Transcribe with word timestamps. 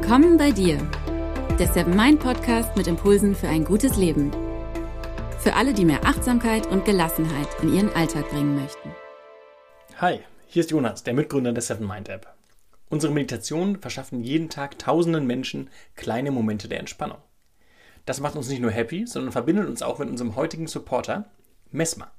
Willkommen 0.00 0.36
bei 0.36 0.52
dir, 0.52 0.78
der 1.58 1.66
Seven 1.66 1.96
Mind 1.96 2.20
Podcast 2.20 2.76
mit 2.76 2.86
Impulsen 2.86 3.34
für 3.34 3.48
ein 3.48 3.64
gutes 3.64 3.96
Leben. 3.96 4.30
Für 5.40 5.54
alle, 5.54 5.74
die 5.74 5.84
mehr 5.84 6.06
Achtsamkeit 6.06 6.68
und 6.68 6.84
Gelassenheit 6.84 7.48
in 7.62 7.74
ihren 7.74 7.92
Alltag 7.94 8.30
bringen 8.30 8.54
möchten. 8.54 8.94
Hi, 9.96 10.20
hier 10.46 10.60
ist 10.60 10.70
Jonas, 10.70 11.02
der 11.02 11.14
Mitgründer 11.14 11.52
der 11.52 11.62
Seven 11.62 11.86
Mind 11.86 12.08
App. 12.08 12.32
Unsere 12.88 13.12
Meditationen 13.12 13.80
verschaffen 13.80 14.22
jeden 14.22 14.48
Tag 14.48 14.78
tausenden 14.78 15.26
Menschen 15.26 15.68
kleine 15.96 16.30
Momente 16.30 16.68
der 16.68 16.78
Entspannung. 16.78 17.18
Das 18.06 18.20
macht 18.20 18.36
uns 18.36 18.48
nicht 18.48 18.62
nur 18.62 18.70
happy, 18.70 19.04
sondern 19.04 19.32
verbindet 19.32 19.66
uns 19.66 19.82
auch 19.82 19.98
mit 19.98 20.08
unserem 20.08 20.36
heutigen 20.36 20.68
Supporter, 20.68 21.24
Mesmer. 21.72 22.12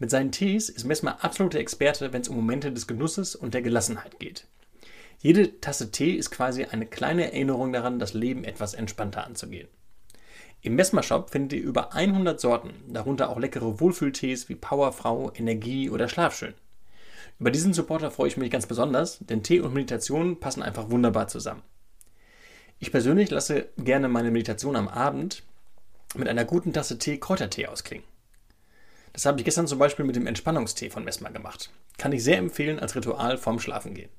Mit 0.00 0.10
seinen 0.10 0.32
Tees 0.32 0.68
ist 0.68 0.84
Mesmer 0.84 1.24
absoluter 1.24 1.60
Experte, 1.60 2.12
wenn 2.12 2.22
es 2.22 2.28
um 2.28 2.34
Momente 2.34 2.72
des 2.72 2.88
Genusses 2.88 3.36
und 3.36 3.54
der 3.54 3.62
Gelassenheit 3.62 4.18
geht. 4.18 4.48
Jede 5.20 5.60
Tasse 5.60 5.90
Tee 5.90 6.12
ist 6.12 6.30
quasi 6.30 6.64
eine 6.64 6.86
kleine 6.86 7.24
Erinnerung 7.24 7.72
daran, 7.72 7.98
das 7.98 8.14
Leben 8.14 8.44
etwas 8.44 8.74
entspannter 8.74 9.24
anzugehen. 9.24 9.68
Im 10.60 10.76
Messmer 10.76 11.02
Shop 11.02 11.30
findet 11.30 11.58
ihr 11.58 11.64
über 11.64 11.92
100 11.92 12.40
Sorten, 12.40 12.72
darunter 12.88 13.28
auch 13.28 13.38
leckere 13.38 13.80
Wohlfühltees 13.80 14.48
wie 14.48 14.54
Powerfrau, 14.54 15.32
Energie 15.34 15.90
oder 15.90 16.08
Schlafschön. 16.08 16.54
Über 17.40 17.50
diesen 17.50 17.72
Supporter 17.72 18.10
freue 18.10 18.28
ich 18.28 18.36
mich 18.36 18.50
ganz 18.50 18.66
besonders, 18.66 19.18
denn 19.20 19.42
Tee 19.42 19.60
und 19.60 19.74
Meditation 19.74 20.38
passen 20.38 20.62
einfach 20.62 20.90
wunderbar 20.90 21.28
zusammen. 21.28 21.62
Ich 22.78 22.92
persönlich 22.92 23.30
lasse 23.30 23.68
gerne 23.76 24.08
meine 24.08 24.30
Meditation 24.30 24.76
am 24.76 24.88
Abend 24.88 25.42
mit 26.14 26.28
einer 26.28 26.44
guten 26.44 26.72
Tasse 26.72 26.98
Tee 26.98 27.18
Kräutertee 27.18 27.66
ausklingen. 27.66 28.06
Das 29.12 29.26
habe 29.26 29.38
ich 29.38 29.44
gestern 29.44 29.66
zum 29.66 29.80
Beispiel 29.80 30.04
mit 30.04 30.14
dem 30.14 30.28
Entspannungstee 30.28 30.90
von 30.90 31.04
Messmer 31.04 31.30
gemacht. 31.30 31.70
Kann 31.96 32.12
ich 32.12 32.22
sehr 32.22 32.38
empfehlen 32.38 32.78
als 32.78 32.94
Ritual 32.94 33.36
vorm 33.36 33.58
Schlafengehen. 33.58 34.10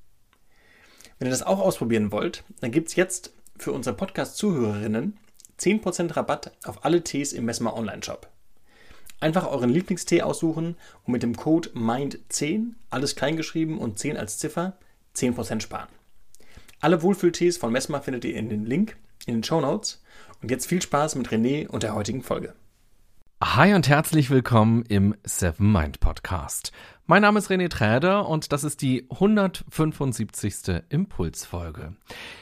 Wenn 1.20 1.28
ihr 1.28 1.32
das 1.32 1.44
auch 1.44 1.60
ausprobieren 1.60 2.14
wollt, 2.14 2.46
dann 2.62 2.72
gibt 2.72 2.88
es 2.88 2.96
jetzt 2.96 3.34
für 3.58 3.74
unsere 3.74 3.96
Podcast-Zuhörerinnen 3.96 5.18
10% 5.60 6.16
Rabatt 6.16 6.54
auf 6.64 6.86
alle 6.86 7.04
Tees 7.04 7.34
im 7.34 7.44
Messmer 7.44 7.76
Online-Shop. 7.76 8.30
Einfach 9.20 9.46
euren 9.46 9.70
Lieblingstee 9.70 10.22
aussuchen 10.22 10.78
und 11.04 11.12
mit 11.12 11.22
dem 11.22 11.36
Code 11.36 11.72
MIND10, 11.72 12.72
alles 12.90 13.18
kleingeschrieben 13.18 13.78
und 13.78 14.00
10 14.00 14.16
als 14.16 14.38
Ziffer, 14.38 14.78
10% 15.18 15.60
sparen. 15.60 15.90
Alle 16.80 17.02
Wohlfühltees 17.02 17.58
von 17.58 17.74
Messmer 17.74 18.02
findet 18.02 18.24
ihr 18.24 18.36
in 18.36 18.48
den 18.48 18.66
Link 18.66 18.96
in 19.26 19.34
den 19.34 19.44
Show 19.44 19.60
Notes. 19.60 20.02
Und 20.42 20.52
jetzt 20.52 20.68
viel 20.68 20.82
Spaß 20.82 21.16
mit 21.16 21.28
René 21.28 21.68
und 21.68 21.84
der 21.84 21.96
heutigen 21.96 22.24
Folge. 22.24 22.54
Hi 23.44 23.74
und 23.74 23.90
herzlich 23.90 24.30
willkommen 24.30 24.84
im 24.88 25.16
Seven 25.24 25.70
Mind 25.72 26.00
Podcast. 26.00 26.72
Mein 27.10 27.24
Name 27.24 27.40
ist 27.40 27.50
René 27.50 27.70
Träder 27.70 28.30
und 28.30 28.52
das 28.52 28.64
ist 28.64 28.84
die 28.84 29.08
175. 29.10 30.84
Impulsfolge. 30.90 31.96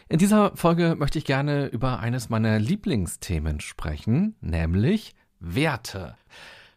In 0.10 0.20
dieser 0.20 0.58
Folge 0.58 0.96
möchte 1.00 1.18
ich 1.18 1.23
gerne 1.23 1.68
über 1.68 2.02
eines 2.02 2.28
meiner 2.28 2.60
Lieblingsthemen 2.60 3.62
sprechen, 3.62 4.36
nämlich 4.42 5.16
Werte. 5.40 6.18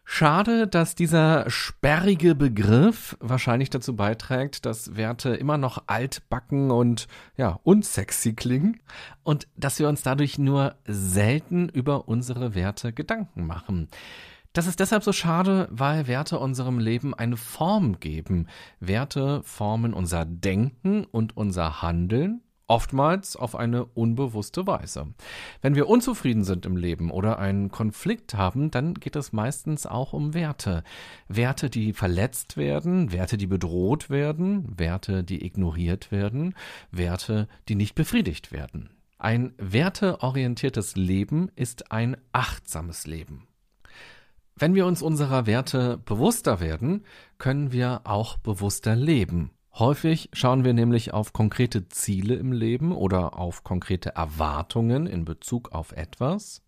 Schade, 0.05 0.67
dass 0.67 0.95
dieser 0.95 1.49
sperrige 1.49 2.33
Begriff 2.33 3.17
wahrscheinlich 3.19 3.69
dazu 3.69 3.93
beiträgt, 3.93 4.65
dass 4.65 4.95
Werte 4.95 5.35
immer 5.35 5.57
noch 5.57 5.83
altbacken 5.87 6.71
und 6.71 7.09
ja, 7.35 7.59
unsexy 7.63 8.31
klingen 8.31 8.79
und 9.23 9.49
dass 9.57 9.79
wir 9.79 9.89
uns 9.89 10.01
dadurch 10.01 10.37
nur 10.37 10.75
selten 10.85 11.67
über 11.67 12.07
unsere 12.07 12.55
Werte 12.55 12.93
Gedanken 12.93 13.45
machen. 13.45 13.89
Das 14.53 14.67
ist 14.67 14.81
deshalb 14.81 15.03
so 15.03 15.13
schade, 15.13 15.67
weil 15.71 16.07
Werte 16.07 16.37
unserem 16.37 16.77
Leben 16.77 17.13
eine 17.13 17.37
Form 17.37 17.99
geben. 17.99 18.47
Werte 18.81 19.41
formen 19.43 19.93
unser 19.93 20.25
Denken 20.25 21.05
und 21.05 21.37
unser 21.37 21.81
Handeln 21.81 22.41
oftmals 22.71 23.35
auf 23.35 23.55
eine 23.55 23.83
unbewusste 23.83 24.65
Weise. 24.65 25.07
Wenn 25.61 25.75
wir 25.75 25.89
unzufrieden 25.89 26.45
sind 26.45 26.65
im 26.65 26.77
Leben 26.77 27.11
oder 27.11 27.37
einen 27.37 27.69
Konflikt 27.69 28.33
haben, 28.33 28.71
dann 28.71 28.93
geht 28.93 29.17
es 29.17 29.33
meistens 29.33 29.85
auch 29.85 30.13
um 30.13 30.33
Werte. 30.33 30.83
Werte, 31.27 31.69
die 31.69 31.91
verletzt 31.91 32.55
werden, 32.55 33.11
Werte, 33.11 33.37
die 33.37 33.47
bedroht 33.47 34.09
werden, 34.09 34.79
Werte, 34.79 35.25
die 35.25 35.45
ignoriert 35.45 36.13
werden, 36.13 36.55
Werte, 36.91 37.49
die 37.67 37.75
nicht 37.75 37.93
befriedigt 37.93 38.53
werden. 38.53 38.89
Ein 39.17 39.53
werteorientiertes 39.57 40.95
Leben 40.95 41.51
ist 41.55 41.91
ein 41.91 42.15
achtsames 42.31 43.05
Leben. 43.05 43.47
Wenn 44.55 44.75
wir 44.75 44.85
uns 44.85 45.01
unserer 45.01 45.45
Werte 45.45 45.97
bewusster 46.05 46.59
werden, 46.59 47.05
können 47.37 47.71
wir 47.71 48.01
auch 48.03 48.37
bewusster 48.37 48.95
leben. 48.95 49.51
Häufig 49.73 50.29
schauen 50.33 50.65
wir 50.65 50.73
nämlich 50.73 51.13
auf 51.13 51.31
konkrete 51.31 51.87
Ziele 51.87 52.35
im 52.35 52.51
Leben 52.51 52.91
oder 52.91 53.37
auf 53.37 53.63
konkrete 53.63 54.15
Erwartungen 54.15 55.07
in 55.07 55.23
Bezug 55.23 55.71
auf 55.71 55.93
etwas. 55.93 56.61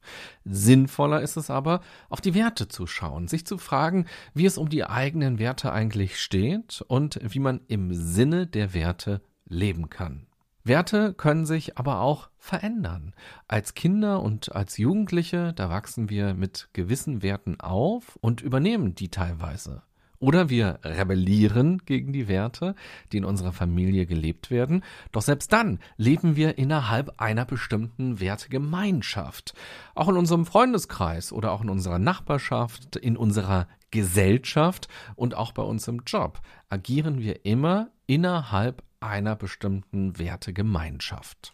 Sinnvoller 0.46 1.22
ist 1.22 1.36
es 1.36 1.50
aber, 1.50 1.82
auf 2.10 2.22
die 2.22 2.34
Werte 2.34 2.70
zu 2.70 2.88
schauen, 2.88 3.28
sich 3.28 3.46
zu 3.46 3.58
fragen, 3.58 4.06
wie 4.34 4.46
es 4.46 4.58
um 4.58 4.70
die 4.70 4.86
eigenen 4.86 5.38
Werte 5.38 5.74
eigentlich 5.74 6.18
steht 6.22 6.82
und 6.88 7.20
wie 7.22 7.40
man 7.40 7.60
im 7.68 7.94
Sinne 7.94 8.48
der 8.48 8.74
Werte 8.74 9.22
leben 9.46 9.90
kann. 9.90 10.26
Werte 10.64 11.14
können 11.14 11.46
sich 11.46 11.78
aber 11.78 12.00
auch 12.00 12.30
verändern. 12.38 13.14
Als 13.48 13.74
Kinder 13.74 14.22
und 14.22 14.56
als 14.56 14.78
Jugendliche, 14.78 15.54
da 15.54 15.70
wachsen 15.70 16.10
wir 16.10 16.34
mit 16.34 16.70
gewissen 16.74 17.22
Werten 17.22 17.60
auf 17.60 18.18
und 18.22 18.42
übernehmen 18.42 18.96
die 18.96 19.10
teilweise. 19.10 19.84
Oder 20.20 20.48
wir 20.48 20.80
rebellieren 20.86 21.82
gegen 21.86 22.14
die 22.14 22.30
Werte, 22.30 22.76
die 23.12 23.18
in 23.18 23.26
unserer 23.26 23.52
Familie 23.52 24.06
gelebt 24.06 24.52
werden. 24.52 24.82
Doch 25.12 25.22
selbst 25.22 25.52
dann 25.52 25.80
leben 25.98 26.38
wir 26.38 26.58
innerhalb 26.58 27.20
einer 27.20 27.44
bestimmten 27.44 28.22
Wertegemeinschaft. 28.22 29.54
Auch 29.96 30.08
in 30.08 30.16
unserem 30.16 30.46
Freundeskreis 30.46 31.34
oder 31.34 31.52
auch 31.52 31.62
in 31.62 31.70
unserer 31.70 32.00
Nachbarschaft, 32.00 32.96
in 32.96 33.18
unserer 33.18 33.68
Gesellschaft 33.92 34.88
und 35.18 35.36
auch 35.36 35.52
bei 35.52 35.62
uns 35.62 35.90
im 35.90 36.04
Job 36.08 36.40
agieren 36.70 37.20
wir 37.20 37.46
immer 37.46 37.90
innerhalb 38.08 38.82
einer 39.04 39.36
bestimmten 39.36 40.18
Wertegemeinschaft 40.18 41.54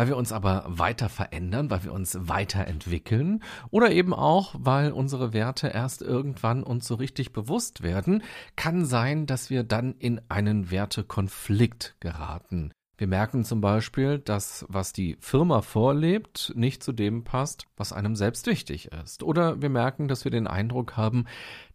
weil 0.00 0.08
wir 0.08 0.16
uns 0.16 0.32
aber 0.32 0.64
weiter 0.66 1.08
verändern, 1.08 1.70
weil 1.70 1.84
wir 1.84 1.92
uns 1.92 2.16
weiterentwickeln 2.18 3.42
oder 3.70 3.90
eben 3.90 4.14
auch, 4.14 4.54
weil 4.58 4.92
unsere 4.92 5.32
Werte 5.32 5.68
erst 5.68 6.00
irgendwann 6.00 6.62
uns 6.62 6.86
so 6.86 6.94
richtig 6.94 7.32
bewusst 7.34 7.82
werden, 7.82 8.22
kann 8.56 8.86
sein, 8.86 9.26
dass 9.26 9.50
wir 9.50 9.62
dann 9.62 9.94
in 9.98 10.20
einen 10.28 10.70
Wertekonflikt 10.70 11.96
geraten. 12.00 12.72
Wir 13.00 13.06
merken 13.06 13.44
zum 13.44 13.62
Beispiel, 13.62 14.18
dass 14.18 14.66
was 14.68 14.92
die 14.92 15.16
Firma 15.20 15.62
vorlebt, 15.62 16.52
nicht 16.54 16.82
zu 16.82 16.92
dem 16.92 17.24
passt, 17.24 17.66
was 17.78 17.94
einem 17.94 18.14
selbst 18.14 18.46
wichtig 18.46 18.90
ist. 19.02 19.22
Oder 19.22 19.62
wir 19.62 19.70
merken, 19.70 20.06
dass 20.06 20.24
wir 20.24 20.30
den 20.30 20.46
Eindruck 20.46 20.98
haben, 20.98 21.24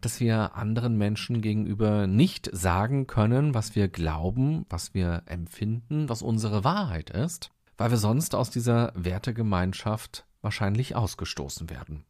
dass 0.01 0.19
wir 0.19 0.55
anderen 0.55 0.97
Menschen 0.97 1.41
gegenüber 1.41 2.05
nicht 2.05 2.49
sagen 2.53 3.07
können, 3.07 3.55
was 3.55 3.75
wir 3.75 3.87
glauben, 3.87 4.67
was 4.69 4.93
wir 4.93 5.23
empfinden, 5.25 6.09
was 6.09 6.21
unsere 6.21 6.63
Wahrheit 6.63 7.09
ist 7.09 7.51
weil 7.77 7.91
wir 7.91 7.97
sonst 7.97 8.35
aus 8.35 8.49
dieser 8.49 8.91
Wertegemeinschaft 8.95 10.25
wahrscheinlich 10.41 10.95
ausgestoßen 10.95 11.69
werden. 11.69 12.05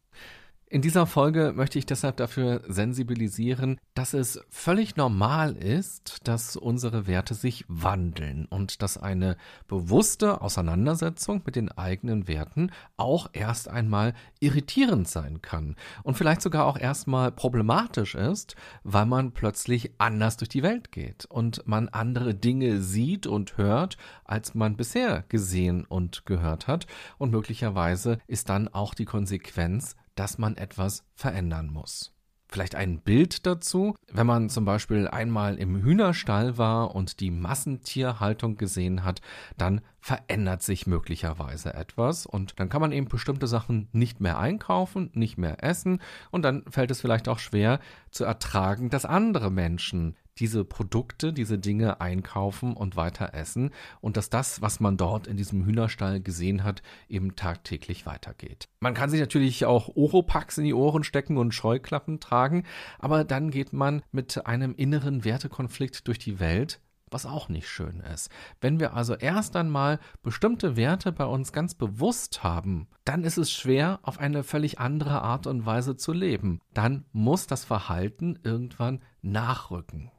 In 0.76 0.82
dieser 0.82 1.06
Folge 1.06 1.54
möchte 1.56 1.80
ich 1.80 1.86
deshalb 1.86 2.18
dafür 2.18 2.62
sensibilisieren, 2.68 3.80
dass 3.94 4.14
es 4.14 4.42
völlig 4.50 4.98
normal 4.98 5.56
ist, 5.56 6.28
dass 6.28 6.58
unsere 6.58 7.08
Werte 7.08 7.34
sich 7.34 7.64
wandeln 7.70 8.46
und 8.50 8.82
dass 8.82 8.98
eine 8.98 9.38
bewusste 9.70 10.42
Auseinandersetzung 10.42 11.44
mit 11.46 11.56
den 11.56 11.72
eigenen 11.72 12.28
Werten 12.28 12.72
auch 12.98 13.30
erst 13.32 13.70
einmal 13.70 14.16
irritierend 14.42 15.08
sein 15.08 15.42
kann 15.42 15.78
und 16.04 16.18
vielleicht 16.18 16.42
sogar 16.42 16.66
auch 16.66 16.78
erstmal 16.78 17.32
problematisch 17.32 18.14
ist, 18.14 18.58
weil 18.84 19.06
man 19.06 19.32
plötzlich 19.32 19.94
anders 19.98 20.36
durch 20.36 20.50
die 20.50 20.62
Welt 20.62 20.92
geht 20.92 21.24
und 21.24 21.66
man 21.66 21.88
andere 21.88 22.36
Dinge 22.36 22.82
sieht 22.82 23.28
und 23.28 23.56
hört, 23.56 23.96
als 24.26 24.56
man 24.56 24.76
bisher 24.76 25.24
gesehen 25.30 25.86
und 25.86 26.26
gehört 26.26 26.68
hat. 26.68 26.86
Und 27.18 27.32
möglicherweise 27.32 28.18
ist 28.28 28.50
dann 28.50 28.68
auch 28.68 28.94
die 28.94 29.06
Konsequenz, 29.06 29.96
dass 30.16 30.38
man 30.38 30.58
etwas 30.58 31.04
verändern 31.14 31.68
muss. 31.68 32.16
Vielleicht 32.48 32.76
ein 32.76 33.00
Bild 33.00 33.46
dazu, 33.46 33.96
wenn 34.12 34.28
man 34.28 34.50
zum 34.50 34.66
Beispiel 34.66 35.08
einmal 35.08 35.58
im 35.58 35.82
Hühnerstall 35.82 36.58
war 36.58 36.96
und 36.96 37.20
die 37.20 37.32
Massentierhaltung 37.32 38.56
gesehen 38.56 39.04
hat, 39.04 39.22
dann 39.58 39.82
verändert 40.00 40.62
sich 40.62 40.86
möglicherweise 40.86 41.74
etwas 41.74 42.26
und 42.28 42.60
dann 42.60 42.70
kann 42.70 42.82
man 42.82 42.92
eben 42.92 43.08
bestimmte 43.08 43.48
Sachen 43.48 43.90
nicht 43.94 44.22
mehr 44.22 44.38
einkaufen, 44.38 45.10
nicht 45.14 45.38
mehr 45.38 45.64
essen 45.64 46.02
und 46.30 46.44
dann 46.44 46.64
fällt 46.70 46.92
es 46.92 47.02
vielleicht 47.02 47.28
auch 47.28 47.40
schwer 47.40 47.80
zu 48.12 48.24
ertragen, 48.24 48.90
dass 48.90 49.06
andere 49.06 49.50
Menschen 49.50 50.16
diese 50.40 50.66
Produkte, 50.66 51.32
diese 51.32 51.58
Dinge 51.58 52.02
einkaufen 52.02 52.74
und 52.74 52.96
weiter 52.96 53.34
essen 53.34 53.72
und 54.02 54.18
dass 54.18 54.30
das, 54.30 54.62
was 54.62 54.80
man 54.80 54.98
dort 54.98 55.28
in 55.28 55.38
diesem 55.38 55.66
Hühnerstall 55.66 56.20
gesehen 56.22 56.64
hat, 56.64 56.82
eben 57.08 57.36
tagtäglich 57.36 58.06
weitergeht. 58.06 58.68
Man 58.80 58.94
kann 58.94 59.10
sich 59.10 59.20
natürlich 59.20 59.66
auch 59.66 59.96
Oropax 59.96 60.58
in 60.58 60.66
die 60.66 60.74
Ohren 60.74 61.04
stecken 61.04 61.38
und 61.38 61.54
Scheuklappen 61.54 62.20
tragen, 62.20 62.64
aber 63.00 63.24
dann 63.24 63.50
geht 63.50 63.74
man 63.74 64.02
mit 64.12 64.46
einem 64.46 64.76
inneren 64.76 65.24
Wertekonflikt 65.24 66.08
durch 66.08 66.20
die 66.20 66.40
Welt, 66.40 66.82
was 67.12 67.26
auch 67.26 67.48
nicht 67.48 67.70
schön 67.70 68.02
ist. 68.02 68.30
Wenn 68.60 68.80
wir 68.80 68.94
also 68.94 69.16
erst 69.16 69.56
einmal 69.56 70.00
bestimmte 70.22 70.76
Werte 70.76 71.12
bei 71.12 71.26
uns 71.26 71.54
ganz 71.54 71.76
bewusst 71.76 72.44
haben, 72.44 72.88
dann 73.06 73.24
ist 73.24 73.38
es 73.38 73.52
schwer, 73.52 74.00
auf 74.04 74.20
eine 74.20 74.44
völlig 74.44 74.80
andere 74.80 75.22
Art 75.22 75.48
und 75.48 75.66
Weise 75.66 75.96
zu 75.96 76.12
leben. 76.12 76.60
Dann 76.74 77.06
muss 77.14 77.48
das 77.48 77.64
Verhalten 77.64 78.40
irgendwann 78.44 79.02
nachrücken. 79.22 80.12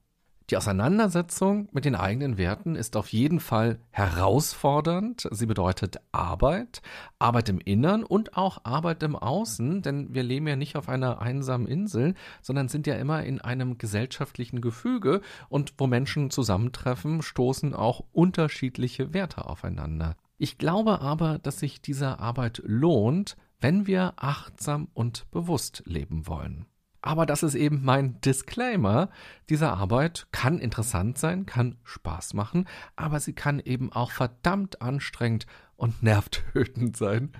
Die 0.48 0.56
Auseinandersetzung 0.56 1.68
mit 1.72 1.84
den 1.84 1.96
eigenen 1.96 2.38
Werten 2.38 2.76
ist 2.76 2.96
auf 2.96 3.08
jeden 3.08 3.40
Fall 3.40 3.80
herausfordernd. 3.90 5.26
Sie 5.32 5.46
bedeutet 5.46 5.96
Arbeit, 6.12 6.82
Arbeit 7.18 7.48
im 7.48 7.58
Innern 7.58 8.04
und 8.04 8.36
auch 8.36 8.58
Arbeit 8.62 9.02
im 9.02 9.16
Außen, 9.16 9.82
denn 9.82 10.14
wir 10.14 10.22
leben 10.22 10.46
ja 10.46 10.54
nicht 10.54 10.76
auf 10.76 10.88
einer 10.88 11.20
einsamen 11.20 11.66
Insel, 11.66 12.14
sondern 12.42 12.68
sind 12.68 12.86
ja 12.86 12.94
immer 12.94 13.24
in 13.24 13.40
einem 13.40 13.76
gesellschaftlichen 13.76 14.60
Gefüge 14.60 15.20
und 15.48 15.74
wo 15.78 15.88
Menschen 15.88 16.30
zusammentreffen, 16.30 17.22
stoßen 17.22 17.74
auch 17.74 18.04
unterschiedliche 18.12 19.12
Werte 19.12 19.46
aufeinander. 19.46 20.14
Ich 20.38 20.58
glaube 20.58 21.00
aber, 21.00 21.40
dass 21.40 21.58
sich 21.58 21.82
diese 21.82 22.20
Arbeit 22.20 22.62
lohnt, 22.64 23.36
wenn 23.60 23.88
wir 23.88 24.12
achtsam 24.14 24.86
und 24.94 25.28
bewusst 25.32 25.82
leben 25.86 26.28
wollen. 26.28 26.66
Aber 27.06 27.24
das 27.24 27.44
ist 27.44 27.54
eben 27.54 27.84
mein 27.84 28.20
Disclaimer. 28.20 29.10
Diese 29.48 29.70
Arbeit 29.70 30.26
kann 30.32 30.58
interessant 30.58 31.18
sein, 31.18 31.46
kann 31.46 31.76
Spaß 31.84 32.34
machen, 32.34 32.66
aber 32.96 33.20
sie 33.20 33.32
kann 33.32 33.60
eben 33.60 33.92
auch 33.92 34.10
verdammt 34.10 34.82
anstrengend 34.82 35.46
und 35.76 36.02
nervtötend 36.02 36.96
sein, 36.96 37.30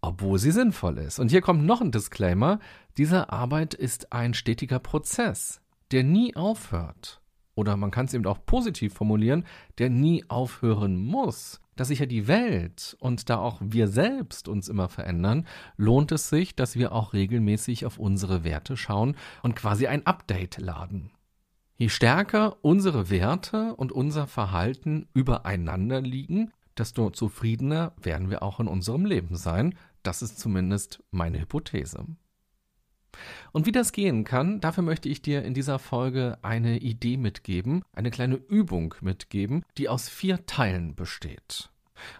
obwohl 0.00 0.40
sie 0.40 0.50
sinnvoll 0.50 0.98
ist. 0.98 1.20
Und 1.20 1.30
hier 1.30 1.40
kommt 1.40 1.64
noch 1.64 1.80
ein 1.80 1.92
Disclaimer. 1.92 2.58
Diese 2.96 3.30
Arbeit 3.30 3.74
ist 3.74 4.12
ein 4.12 4.34
stetiger 4.34 4.80
Prozess, 4.80 5.60
der 5.92 6.02
nie 6.02 6.34
aufhört. 6.34 7.20
Oder 7.54 7.76
man 7.76 7.92
kann 7.92 8.06
es 8.06 8.14
eben 8.14 8.26
auch 8.26 8.44
positiv 8.44 8.94
formulieren, 8.94 9.46
der 9.78 9.88
nie 9.88 10.24
aufhören 10.26 10.96
muss 10.96 11.60
dass 11.76 11.88
sich 11.88 12.00
ja 12.00 12.06
die 12.06 12.26
Welt 12.26 12.96
und 12.98 13.30
da 13.30 13.38
auch 13.38 13.60
wir 13.62 13.88
selbst 13.88 14.48
uns 14.48 14.68
immer 14.68 14.88
verändern, 14.88 15.46
lohnt 15.76 16.10
es 16.12 16.28
sich, 16.28 16.56
dass 16.56 16.74
wir 16.76 16.92
auch 16.92 17.12
regelmäßig 17.12 17.86
auf 17.86 17.98
unsere 17.98 18.42
Werte 18.44 18.76
schauen 18.76 19.16
und 19.42 19.54
quasi 19.54 19.86
ein 19.86 20.06
Update 20.06 20.58
laden. 20.58 21.12
Je 21.76 21.90
stärker 21.90 22.56
unsere 22.62 23.10
Werte 23.10 23.74
und 23.76 23.92
unser 23.92 24.26
Verhalten 24.26 25.06
übereinander 25.12 26.00
liegen, 26.00 26.52
desto 26.76 27.10
zufriedener 27.10 27.92
werden 28.00 28.30
wir 28.30 28.42
auch 28.42 28.60
in 28.60 28.66
unserem 28.66 29.04
Leben 29.04 29.36
sein. 29.36 29.74
Das 30.02 30.22
ist 30.22 30.38
zumindest 30.38 31.02
meine 31.10 31.40
Hypothese. 31.40 32.06
Und 33.52 33.66
wie 33.66 33.72
das 33.72 33.92
gehen 33.92 34.24
kann, 34.24 34.60
dafür 34.60 34.82
möchte 34.82 35.08
ich 35.08 35.22
dir 35.22 35.42
in 35.42 35.54
dieser 35.54 35.78
Folge 35.78 36.38
eine 36.42 36.78
Idee 36.78 37.16
mitgeben, 37.16 37.82
eine 37.92 38.10
kleine 38.10 38.36
Übung 38.36 38.94
mitgeben, 39.00 39.64
die 39.78 39.88
aus 39.88 40.08
vier 40.08 40.46
Teilen 40.46 40.94
besteht. 40.94 41.70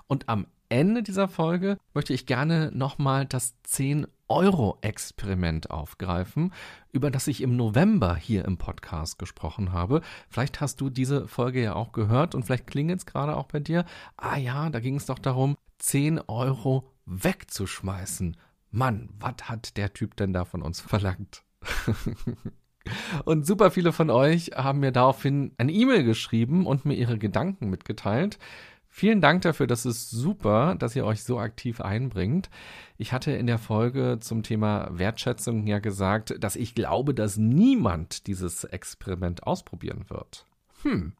Und 0.06 0.28
am 0.28 0.46
Ende 0.68 1.02
dieser 1.02 1.28
Folge 1.28 1.78
möchte 1.94 2.12
ich 2.12 2.26
gerne 2.26 2.70
nochmal 2.74 3.24
das 3.24 3.54
10-Euro-Experiment 3.68 5.70
aufgreifen, 5.70 6.52
über 6.90 7.12
das 7.12 7.28
ich 7.28 7.40
im 7.40 7.56
November 7.56 8.16
hier 8.16 8.44
im 8.44 8.58
Podcast 8.58 9.18
gesprochen 9.18 9.72
habe. 9.72 10.02
Vielleicht 10.28 10.60
hast 10.60 10.80
du 10.80 10.90
diese 10.90 11.28
Folge 11.28 11.62
ja 11.62 11.76
auch 11.76 11.92
gehört 11.92 12.34
und 12.34 12.44
vielleicht 12.44 12.66
klingelt 12.66 12.98
es 12.98 13.06
gerade 13.06 13.36
auch 13.36 13.46
bei 13.46 13.60
dir. 13.60 13.84
Ah 14.16 14.38
ja, 14.38 14.68
da 14.70 14.80
ging 14.80 14.96
es 14.96 15.06
doch 15.06 15.20
darum, 15.20 15.56
10 15.78 16.20
Euro 16.26 16.90
wegzuschmeißen. 17.04 18.36
Mann, 18.76 19.08
was 19.18 19.36
hat 19.44 19.78
der 19.78 19.94
Typ 19.94 20.16
denn 20.16 20.34
da 20.34 20.44
von 20.44 20.60
uns 20.60 20.80
verlangt? 20.82 21.42
und 23.24 23.46
super 23.46 23.70
viele 23.70 23.90
von 23.90 24.10
euch 24.10 24.50
haben 24.54 24.80
mir 24.80 24.92
daraufhin 24.92 25.52
eine 25.56 25.72
E-Mail 25.72 26.04
geschrieben 26.04 26.66
und 26.66 26.84
mir 26.84 26.94
ihre 26.94 27.18
Gedanken 27.18 27.70
mitgeteilt. 27.70 28.38
Vielen 28.86 29.22
Dank 29.22 29.42
dafür, 29.42 29.66
das 29.66 29.86
ist 29.86 30.10
super, 30.10 30.74
dass 30.74 30.94
ihr 30.94 31.06
euch 31.06 31.24
so 31.24 31.38
aktiv 31.38 31.80
einbringt. 31.80 32.50
Ich 32.98 33.14
hatte 33.14 33.32
in 33.32 33.46
der 33.46 33.58
Folge 33.58 34.18
zum 34.20 34.42
Thema 34.42 34.88
Wertschätzung 34.90 35.66
ja 35.66 35.78
gesagt, 35.78 36.34
dass 36.38 36.54
ich 36.54 36.74
glaube, 36.74 37.14
dass 37.14 37.38
niemand 37.38 38.26
dieses 38.26 38.64
Experiment 38.64 39.46
ausprobieren 39.46 40.04
wird. 40.08 40.44
Hm, 40.82 41.14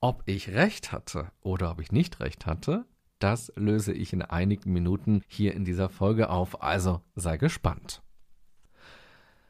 ob 0.00 0.24
ich 0.26 0.50
recht 0.50 0.90
hatte 0.90 1.30
oder 1.42 1.70
ob 1.70 1.80
ich 1.80 1.92
nicht 1.92 2.18
recht 2.18 2.46
hatte, 2.46 2.86
das 3.18 3.52
löse 3.56 3.92
ich 3.92 4.12
in 4.12 4.22
einigen 4.22 4.72
Minuten 4.72 5.22
hier 5.26 5.54
in 5.54 5.64
dieser 5.64 5.88
Folge 5.88 6.30
auf, 6.30 6.62
also 6.62 7.00
sei 7.14 7.36
gespannt. 7.36 8.02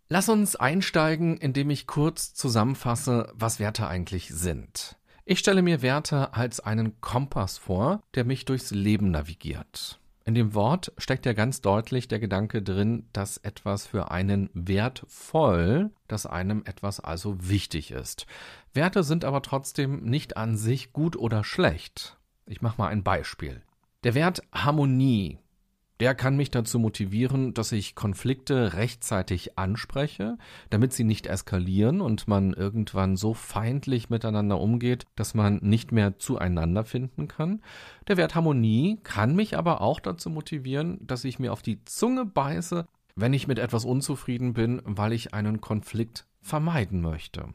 Lass 0.08 0.28
uns 0.28 0.56
einsteigen, 0.56 1.36
indem 1.36 1.68
ich 1.70 1.86
kurz 1.86 2.32
zusammenfasse, 2.32 3.30
was 3.34 3.60
Werte 3.60 3.86
eigentlich 3.86 4.28
sind. 4.28 4.96
Ich 5.26 5.38
stelle 5.38 5.60
mir 5.60 5.82
Werte 5.82 6.32
als 6.32 6.60
einen 6.60 7.00
Kompass 7.02 7.58
vor, 7.58 8.02
der 8.14 8.24
mich 8.24 8.46
durchs 8.46 8.70
Leben 8.70 9.10
navigiert. 9.10 10.00
In 10.28 10.34
dem 10.34 10.52
Wort 10.52 10.92
steckt 10.98 11.24
ja 11.24 11.32
ganz 11.32 11.62
deutlich 11.62 12.06
der 12.06 12.18
Gedanke 12.18 12.60
drin, 12.60 13.08
dass 13.14 13.38
etwas 13.38 13.86
für 13.86 14.10
einen 14.10 14.50
wertvoll, 14.52 15.90
dass 16.06 16.26
einem 16.26 16.62
etwas 16.66 17.00
also 17.00 17.36
wichtig 17.40 17.92
ist. 17.92 18.26
Werte 18.74 19.04
sind 19.04 19.24
aber 19.24 19.40
trotzdem 19.40 20.04
nicht 20.04 20.36
an 20.36 20.58
sich 20.58 20.92
gut 20.92 21.16
oder 21.16 21.44
schlecht. 21.44 22.17
Ich 22.48 22.62
mache 22.62 22.78
mal 22.78 22.88
ein 22.88 23.02
Beispiel. 23.02 23.60
Der 24.04 24.14
Wert 24.14 24.40
Harmonie, 24.52 25.38
der 26.00 26.14
kann 26.14 26.36
mich 26.36 26.50
dazu 26.50 26.78
motivieren, 26.78 27.52
dass 27.52 27.72
ich 27.72 27.94
Konflikte 27.94 28.72
rechtzeitig 28.72 29.58
anspreche, 29.58 30.38
damit 30.70 30.94
sie 30.94 31.04
nicht 31.04 31.26
eskalieren 31.26 32.00
und 32.00 32.26
man 32.26 32.54
irgendwann 32.54 33.16
so 33.16 33.34
feindlich 33.34 34.08
miteinander 34.08 34.60
umgeht, 34.60 35.04
dass 35.14 35.34
man 35.34 35.56
nicht 35.56 35.92
mehr 35.92 36.18
zueinander 36.18 36.84
finden 36.84 37.28
kann. 37.28 37.60
Der 38.06 38.16
Wert 38.16 38.34
Harmonie 38.34 38.98
kann 39.02 39.34
mich 39.34 39.58
aber 39.58 39.82
auch 39.82 40.00
dazu 40.00 40.30
motivieren, 40.30 41.06
dass 41.06 41.24
ich 41.24 41.38
mir 41.38 41.52
auf 41.52 41.60
die 41.60 41.84
Zunge 41.84 42.24
beiße, 42.24 42.86
wenn 43.14 43.34
ich 43.34 43.46
mit 43.46 43.58
etwas 43.58 43.84
unzufrieden 43.84 44.54
bin, 44.54 44.80
weil 44.84 45.12
ich 45.12 45.34
einen 45.34 45.60
Konflikt 45.60 46.26
vermeiden 46.40 47.02
möchte. 47.02 47.52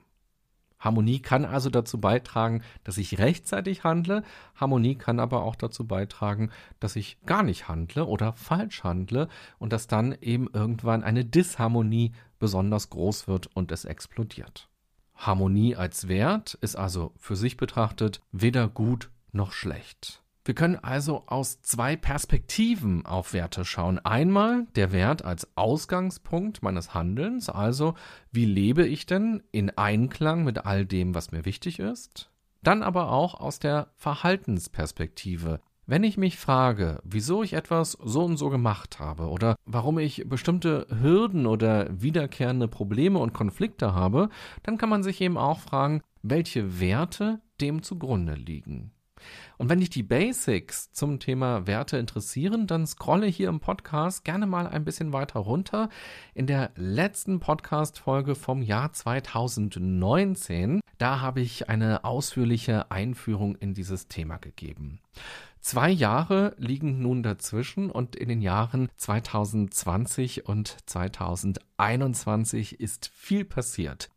Harmonie 0.84 1.20
kann 1.20 1.46
also 1.46 1.70
dazu 1.70 2.00
beitragen, 2.00 2.62
dass 2.84 2.98
ich 2.98 3.20
rechtzeitig 3.20 3.84
handle. 3.84 4.24
Harmonie 4.56 4.96
kann 4.96 5.20
aber 5.20 5.44
auch 5.44 5.56
dazu 5.56 5.86
beitragen, 5.88 6.52
dass 6.80 6.96
ich 6.96 7.18
gar 7.26 7.44
nicht 7.44 7.68
handle 7.68 8.06
oder 8.06 8.34
falsch 8.34 8.84
handle 8.84 9.28
und 9.60 9.72
dass 9.72 9.88
dann 9.88 10.16
eben 10.22 10.50
irgendwann 10.52 11.04
eine 11.04 11.24
Disharmonie 11.24 12.12
besonders 12.40 12.90
groß 12.90 13.28
wird 13.28 13.48
und 13.56 13.72
es 13.72 13.86
explodiert. 13.86 14.70
Harmonie 15.16 15.76
als 15.76 16.08
Wert 16.08 16.56
ist 16.62 16.76
also 16.76 17.14
für 17.18 17.36
sich 17.36 17.56
betrachtet 17.56 18.22
weder 18.32 18.68
gut 18.68 19.10
noch 19.32 19.52
schlecht. 19.52 20.23
Wir 20.46 20.56
können 20.56 20.76
also 20.76 21.24
aus 21.28 21.62
zwei 21.62 21.96
Perspektiven 21.96 23.06
auf 23.06 23.32
Werte 23.32 23.64
schauen. 23.64 24.00
Einmal 24.00 24.68
der 24.76 24.92
Wert 24.92 25.24
als 25.24 25.48
Ausgangspunkt 25.56 26.62
meines 26.62 26.94
Handelns, 26.94 27.50
also 27.50 27.94
wie 28.32 28.46
lebe 28.46 28.86
ich 28.86 29.06
denn 29.06 29.42
in 29.52 29.70
Einklang 29.78 30.44
mit 30.44 30.66
all 30.66 30.86
dem, 30.86 31.16
was 31.16 31.32
mir 31.32 31.46
wichtig 31.46 31.80
ist. 31.80 32.30
Dann 32.62 32.84
aber 32.84 33.10
auch 33.12 33.40
aus 33.40 33.60
der 33.60 33.88
Verhaltensperspektive. 33.96 35.62
Wenn 35.86 36.04
ich 36.04 36.18
mich 36.18 36.38
frage, 36.38 37.02
wieso 37.04 37.44
ich 37.44 37.54
etwas 37.54 37.92
so 38.02 38.24
und 38.24 38.38
so 38.38 38.50
gemacht 38.50 39.00
habe 39.00 39.28
oder 39.28 39.56
warum 39.66 40.00
ich 40.00 40.28
bestimmte 40.30 40.88
Hürden 40.90 41.46
oder 41.46 41.90
wiederkehrende 42.02 42.70
Probleme 42.70 43.20
und 43.20 43.34
Konflikte 43.34 43.94
habe, 43.94 44.30
dann 44.64 44.78
kann 44.78 44.90
man 44.90 45.04
sich 45.04 45.20
eben 45.20 45.38
auch 45.38 45.60
fragen, 45.60 46.02
welche 46.22 46.80
Werte 46.80 47.42
dem 47.60 47.84
zugrunde 47.84 48.36
liegen. 48.36 48.93
Und 49.58 49.70
wenn 49.70 49.80
dich 49.80 49.90
die 49.90 50.04
Basics 50.04 50.92
zum 50.92 51.20
Thema 51.20 51.68
Werte 51.68 51.98
interessieren, 51.98 52.68
dann 52.68 52.88
scrolle 52.88 53.28
hier 53.28 53.50
im 53.50 53.60
Podcast 53.60 54.26
gerne 54.26 54.46
mal 54.46 54.68
ein 54.68 54.86
bisschen 54.86 55.14
weiter 55.14 55.40
runter. 55.40 55.90
In 56.34 56.48
der 56.48 56.72
letzten 56.76 57.40
Podcast-Folge 57.40 58.36
vom 58.36 58.62
Jahr 58.62 58.94
2019, 58.94 60.82
da 60.98 61.22
habe 61.22 61.42
ich 61.42 61.70
eine 61.70 62.04
ausführliche 62.04 62.92
Einführung 62.92 63.56
in 63.56 63.74
dieses 63.74 64.08
Thema 64.08 64.38
gegeben. 64.38 65.00
Zwei 65.64 65.90
Jahre 65.92 66.56
liegen 66.58 67.02
nun 67.02 67.24
dazwischen 67.24 67.90
und 67.90 68.18
in 68.18 68.28
den 68.28 68.42
Jahren 68.42 68.90
2020 68.98 70.46
und 70.46 70.76
2021 70.88 72.82
ist 72.82 73.10
viel 73.16 73.46
passiert. 73.46 74.10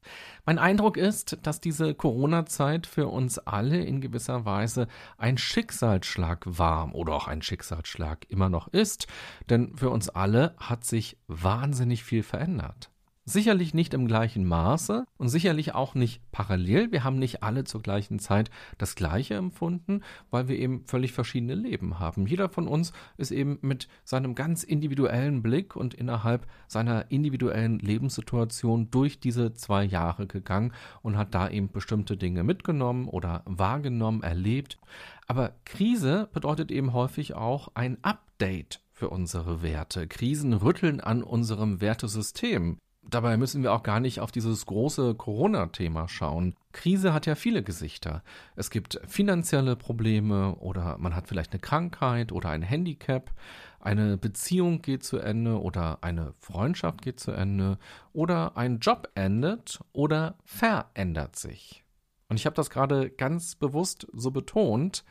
Mein 0.45 0.59
Eindruck 0.59 0.97
ist, 0.97 1.39
dass 1.45 1.61
diese 1.61 1.95
Corona-Zeit 1.95 2.89
für 2.89 3.07
uns 3.07 3.39
alle 3.39 3.81
in 3.81 4.01
gewisser 4.01 4.45
Weise 4.45 4.89
ein 5.19 5.39
Schicksalsschlag 5.39 6.43
war 6.47 6.93
oder 6.97 7.15
auch 7.15 7.29
ein 7.29 7.43
Schicksalsschlag 7.43 8.29
immer 8.29 8.49
noch 8.49 8.67
ist, 8.67 9.07
denn 9.49 9.77
für 9.77 9.91
uns 9.91 10.09
alle 10.09 10.57
hat 10.57 10.85
sich 10.85 11.17
wahnsinnig 11.29 12.03
viel 12.03 12.25
verändert. 12.25 12.91
Sicherlich 13.29 13.75
nicht 13.75 13.93
im 13.93 14.07
gleichen 14.07 14.45
Maße 14.45 15.05
und 15.19 15.29
sicherlich 15.31 15.75
auch 15.75 15.97
nicht 15.97 16.23
parallel. 16.31 16.93
Wir 16.93 17.03
haben 17.03 17.19
nicht 17.19 17.43
alle 17.43 17.65
zur 17.65 17.83
gleichen 17.83 18.21
Zeit 18.21 18.51
das 18.79 18.95
Gleiche 18.95 19.35
empfunden, 19.35 20.03
weil 20.31 20.47
wir 20.47 20.57
eben 20.57 20.85
völlig 20.85 21.11
verschiedene 21.11 21.57
Leben 21.57 21.99
haben. 21.99 22.29
Jeder 22.29 22.49
von 22.49 22.69
uns 22.69 22.93
ist 23.17 23.33
eben 23.33 23.59
mit 23.63 23.89
seinem 24.05 24.37
ganz 24.37 24.63
individuellen 24.63 25.43
Blick 25.43 25.75
und 25.75 25.93
innerhalb 25.93 26.47
seiner 26.69 27.11
individuellen 27.11 27.81
Lebenssituation 27.81 28.93
durch 28.93 29.19
diese 29.19 29.55
zwei 29.55 29.83
Jahre 29.83 30.29
gegangen 30.29 30.73
und 31.03 31.17
hat 31.17 31.35
da 31.35 31.49
eben 31.51 31.73
bestimmte 31.73 32.17
Dinge 32.17 32.45
mitgenommen 32.45 33.09
oder 33.09 33.43
wahrgenommen, 33.45 34.23
erlebt. 34.23 34.79
Aber 35.27 35.57
Krise 35.65 36.29
bedeutet 36.33 36.71
eben 36.71 36.93
häufig 36.93 37.35
auch 37.35 37.73
ein 37.75 37.99
Update 38.03 38.83
für 38.93 39.11
unsere 39.11 39.63
Werte. 39.63 40.07
Krisen 40.07 40.53
rütteln 40.53 41.01
an 41.01 41.25
unserem 41.25 41.81
Wertesystem. 41.81 42.79
Dabei 43.09 43.37
müssen 43.37 43.63
wir 43.63 43.73
auch 43.73 43.85
gar 43.85 44.01
nicht 44.01 44.21
auf 44.21 44.33
dieses 44.33 44.67
große 44.67 45.15
Corona-Thema 45.15 46.09
schauen. 46.09 46.57
Krise 46.73 47.15
hat 47.15 47.27
ja 47.27 47.37
viele 47.37 47.63
Gesichter. 47.63 48.23
Es 48.57 48.69
gibt 48.69 49.01
finanzielle 49.07 49.77
Probleme 49.77 50.57
oder 50.57 50.99
man 50.99 51.15
hat 51.15 51.29
vielleicht 51.29 51.53
eine 51.53 51.61
Krankheit 51.61 52.33
oder 52.33 52.51
ein 52.51 52.63
Handicap. 52.63 53.33
Eine 53.79 54.17
Beziehung 54.17 54.83
geht 54.83 55.05
zu 55.05 55.19
Ende 55.19 55.61
oder 55.61 55.99
eine 56.03 56.35
Freundschaft 56.41 57.01
geht 57.03 57.21
zu 57.21 57.31
Ende 57.31 57.79
oder 58.13 58.57
ein 58.57 58.81
Job 58.81 59.09
endet 59.15 59.79
oder 59.93 60.37
verändert 60.45 61.37
sich. 61.37 61.85
Und 62.29 62.41
ich 62.41 62.47
habe 62.47 62.57
das 62.57 62.71
gerade 62.71 63.11
ganz 63.11 63.55
bewusst 63.55 64.09
so 64.13 64.33
betont. 64.33 65.05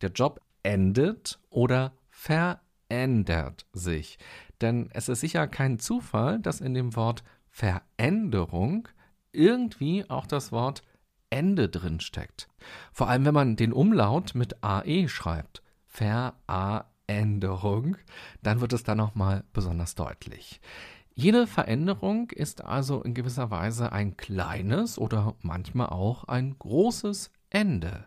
Der 0.00 0.10
Job 0.10 0.40
endet 0.64 1.38
oder 1.48 1.92
verändert 2.08 3.66
sich. 3.72 4.18
Denn 4.60 4.88
es 4.92 5.08
ist 5.08 5.20
sicher 5.20 5.46
kein 5.46 5.78
Zufall, 5.78 6.40
dass 6.40 6.60
in 6.60 6.74
dem 6.74 6.96
Wort 6.96 7.22
Veränderung 7.56 8.86
irgendwie 9.32 10.04
auch 10.10 10.26
das 10.26 10.52
Wort 10.52 10.82
Ende 11.30 11.70
drin 11.70 12.00
steckt. 12.00 12.50
Vor 12.92 13.08
allem, 13.08 13.24
wenn 13.24 13.32
man 13.32 13.56
den 13.56 13.72
Umlaut 13.72 14.34
mit 14.34 14.62
AE 14.62 15.08
schreibt. 15.08 15.62
Veränderung, 15.86 16.76
dann 18.42 18.60
wird 18.60 18.74
es 18.74 18.82
dann 18.82 18.98
nochmal 18.98 19.42
besonders 19.54 19.94
deutlich. 19.94 20.60
Jede 21.14 21.46
Veränderung 21.46 22.30
ist 22.30 22.62
also 22.62 23.00
in 23.00 23.14
gewisser 23.14 23.50
Weise 23.50 23.90
ein 23.90 24.18
kleines 24.18 24.98
oder 24.98 25.34
manchmal 25.40 25.86
auch 25.86 26.24
ein 26.24 26.58
großes 26.58 27.30
Ende. 27.48 28.06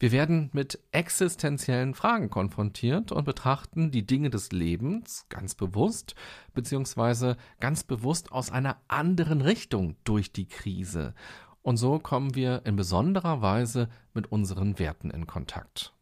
Wir 0.00 0.12
werden 0.12 0.48
mit 0.52 0.78
existenziellen 0.92 1.92
Fragen 1.92 2.30
konfrontiert 2.30 3.10
und 3.10 3.24
betrachten 3.24 3.90
die 3.90 4.06
Dinge 4.06 4.30
des 4.30 4.52
Lebens 4.52 5.26
ganz 5.28 5.56
bewusst, 5.56 6.14
beziehungsweise 6.54 7.36
ganz 7.58 7.82
bewusst 7.82 8.30
aus 8.30 8.52
einer 8.52 8.76
anderen 8.86 9.40
Richtung 9.40 9.96
durch 10.04 10.32
die 10.32 10.46
Krise. 10.46 11.14
Und 11.62 11.78
so 11.78 11.98
kommen 11.98 12.36
wir 12.36 12.62
in 12.64 12.76
besonderer 12.76 13.42
Weise 13.42 13.88
mit 14.14 14.30
unseren 14.30 14.78
Werten 14.78 15.10
in 15.10 15.26
Kontakt. 15.26 15.92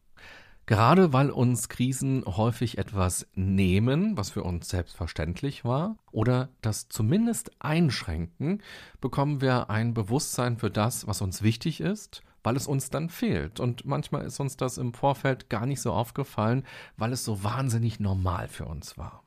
Gerade 0.67 1.11
weil 1.11 1.31
uns 1.31 1.67
Krisen 1.67 2.23
häufig 2.25 2.77
etwas 2.77 3.25
nehmen, 3.33 4.15
was 4.15 4.29
für 4.29 4.43
uns 4.43 4.69
selbstverständlich 4.69 5.65
war, 5.65 5.97
oder 6.11 6.49
das 6.61 6.87
zumindest 6.87 7.51
einschränken, 7.59 8.61
bekommen 9.01 9.41
wir 9.41 9.71
ein 9.71 9.95
Bewusstsein 9.95 10.57
für 10.57 10.69
das, 10.69 11.07
was 11.07 11.21
uns 11.21 11.41
wichtig 11.41 11.79
ist 11.79 12.21
weil 12.47 12.55
es 12.55 12.65
uns 12.65 12.89
dann 12.89 13.09
fehlt. 13.09 13.59
Und 13.59 13.83
manchmal 13.83 14.23
ist 14.23 14.39
uns 14.39 14.55
das 14.55 14.77
im 14.77 14.93
Vorfeld 14.93 15.49
gar 15.49 15.65
nicht 15.65 15.81
so 15.81 15.91
aufgefallen, 15.91 16.63
weil 16.95 17.11
es 17.11 17.25
so 17.25 17.43
wahnsinnig 17.43 17.99
normal 17.99 18.47
für 18.47 18.63
uns 18.63 18.97
war. 18.97 19.21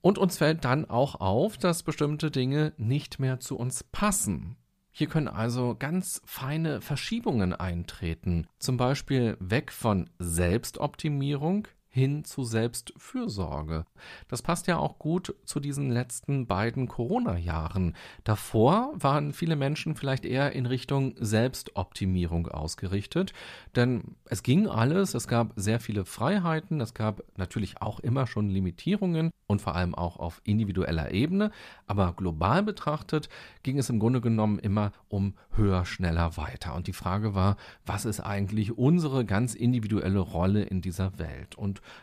Und 0.00 0.18
uns 0.18 0.38
fällt 0.38 0.64
dann 0.64 0.90
auch 0.90 1.20
auf, 1.20 1.56
dass 1.56 1.84
bestimmte 1.84 2.32
Dinge 2.32 2.72
nicht 2.78 3.20
mehr 3.20 3.38
zu 3.38 3.56
uns 3.56 3.84
passen. 3.84 4.56
Hier 4.90 5.06
können 5.06 5.28
also 5.28 5.76
ganz 5.78 6.20
feine 6.24 6.80
Verschiebungen 6.80 7.52
eintreten, 7.54 8.48
zum 8.58 8.76
Beispiel 8.76 9.36
weg 9.38 9.70
von 9.70 10.10
Selbstoptimierung 10.18 11.68
hin 11.90 12.24
zu 12.24 12.44
Selbstfürsorge. 12.44 13.84
Das 14.28 14.42
passt 14.42 14.68
ja 14.68 14.78
auch 14.78 14.98
gut 14.98 15.34
zu 15.44 15.58
diesen 15.58 15.90
letzten 15.90 16.46
beiden 16.46 16.86
Corona-Jahren. 16.86 17.96
Davor 18.22 18.92
waren 18.94 19.32
viele 19.32 19.56
Menschen 19.56 19.96
vielleicht 19.96 20.24
eher 20.24 20.52
in 20.52 20.66
Richtung 20.66 21.14
Selbstoptimierung 21.18 22.46
ausgerichtet, 22.46 23.32
denn 23.74 24.16
es 24.26 24.44
ging 24.44 24.68
alles, 24.68 25.14
es 25.14 25.26
gab 25.26 25.52
sehr 25.56 25.80
viele 25.80 26.04
Freiheiten, 26.04 26.80
es 26.80 26.94
gab 26.94 27.22
natürlich 27.36 27.82
auch 27.82 27.98
immer 27.98 28.28
schon 28.28 28.48
Limitierungen 28.48 29.30
und 29.48 29.60
vor 29.60 29.74
allem 29.74 29.96
auch 29.96 30.16
auf 30.18 30.40
individueller 30.44 31.10
Ebene, 31.10 31.50
aber 31.88 32.12
global 32.12 32.62
betrachtet 32.62 33.28
ging 33.64 33.78
es 33.78 33.90
im 33.90 33.98
Grunde 33.98 34.20
genommen 34.20 34.60
immer 34.60 34.92
um 35.08 35.34
höher, 35.50 35.84
schneller, 35.84 36.36
weiter. 36.36 36.76
Und 36.76 36.86
die 36.86 36.92
Frage 36.92 37.34
war, 37.34 37.56
was 37.84 38.04
ist 38.04 38.20
eigentlich 38.20 38.78
unsere 38.78 39.24
ganz 39.24 39.54
individuelle 39.54 40.20
Rolle 40.20 40.62
in 40.62 40.82
dieser 40.82 41.18
Welt? 41.18 41.56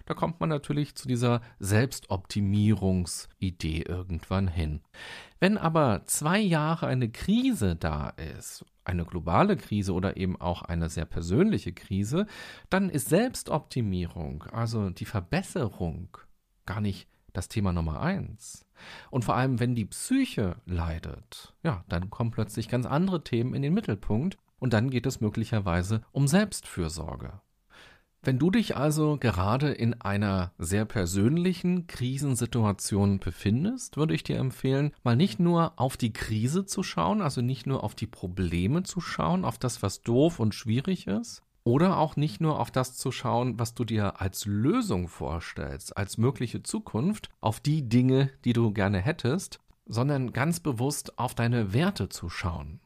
Da 0.05 0.13
kommt 0.13 0.39
man 0.39 0.50
natürlich 0.50 0.93
zu 0.96 1.07
dieser 1.07 1.41
Selbstoptimierungsidee 1.60 3.81
irgendwann 3.81 4.48
hin. 4.48 4.81
Wenn 5.39 5.57
aber 5.57 6.03
zwei 6.05 6.39
Jahre 6.39 6.88
eine 6.88 7.10
Krise 7.10 7.75
da 7.75 8.10
ist, 8.10 8.65
eine 8.84 9.05
globale 9.05 9.57
Krise 9.57 9.93
oder 9.93 10.17
eben 10.17 10.39
auch 10.39 10.63
eine 10.63 10.89
sehr 10.89 11.05
persönliche 11.05 11.74
Krise, 11.74 12.25
dann 12.69 12.89
ist 12.89 13.10
Selbstoptimierung, 13.10 14.43
also 14.51 14.89
die 14.89 15.05
Verbesserung, 15.05 16.17
gar 16.65 16.81
nicht 16.81 17.07
das 17.34 17.50
Thema 17.50 17.74
Nummer 17.74 18.01
eins. 18.01 18.65
Und 19.10 19.25
vor 19.25 19.36
allem, 19.36 19.60
wenn 19.60 19.75
die 19.75 19.86
Psyche 19.86 20.55
leidet, 20.65 21.53
ja, 21.63 21.84
dann 21.89 22.10
kommen 22.10 22.31
plötzlich 22.31 22.69
ganz 22.69 22.86
andere 22.86 23.24
Themen 23.24 23.53
in 23.53 23.62
den 23.62 23.74
Mittelpunkt 23.74 24.38
und 24.60 24.74
dann 24.74 24.89
geht 24.89 25.05
es 25.05 25.22
möglicherweise 25.22 26.03
um 26.12 26.27
Selbstfürsorge. 26.27 27.41
Wenn 28.24 28.39
du 28.39 28.51
dich 28.51 28.75
also 28.75 29.17
gerade 29.17 29.71
in 29.71 30.01
einer 30.01 30.51
sehr 30.57 30.86
persönlichen 30.86 31.88
Krisensituation 31.88 33.19
befindest, 33.19 33.95
würde 33.95 34.15
ich 34.15 34.24
dir 34.24 34.38
empfehlen, 34.38 34.91
mal 35.03 35.15
nicht 35.15 35.39
nur 35.39 35.79
auf 35.79 35.97
die 35.97 36.12
Krise 36.12 36.65
zu 36.65 36.83
schauen, 36.83 37.21
also 37.21 37.41
nicht 37.41 37.67
nur 37.67 37.83
auf 37.83 37.95
die 37.95 38.07
Probleme 38.07 38.83
zu 38.83 39.00
schauen, 39.00 39.45
auf 39.45 39.57
das, 39.57 39.81
was 39.81 40.01
doof 40.01 40.39
und 40.39 40.55
schwierig 40.55 41.07
ist, 41.07 41.43
oder 41.63 41.97
auch 41.97 42.15
nicht 42.15 42.41
nur 42.41 42.59
auf 42.59 42.71
das 42.71 42.95
zu 42.95 43.12
schauen, 43.12 43.59
was 43.59 43.75
du 43.75 43.83
dir 43.83 44.21
als 44.21 44.45
Lösung 44.45 45.07
vorstellst, 45.09 45.97
als 45.97 46.17
mögliche 46.17 46.63
Zukunft, 46.63 47.29
auf 47.41 47.59
die 47.59 47.88
Dinge, 47.88 48.31
die 48.45 48.53
du 48.53 48.71
gerne 48.71 49.00
hättest, 49.00 49.59
sondern 49.86 50.33
ganz 50.33 50.59
bewusst 50.59 51.19
auf 51.19 51.36
deine 51.36 51.74
Werte 51.74 52.09
zu 52.09 52.29
schauen. 52.29 52.79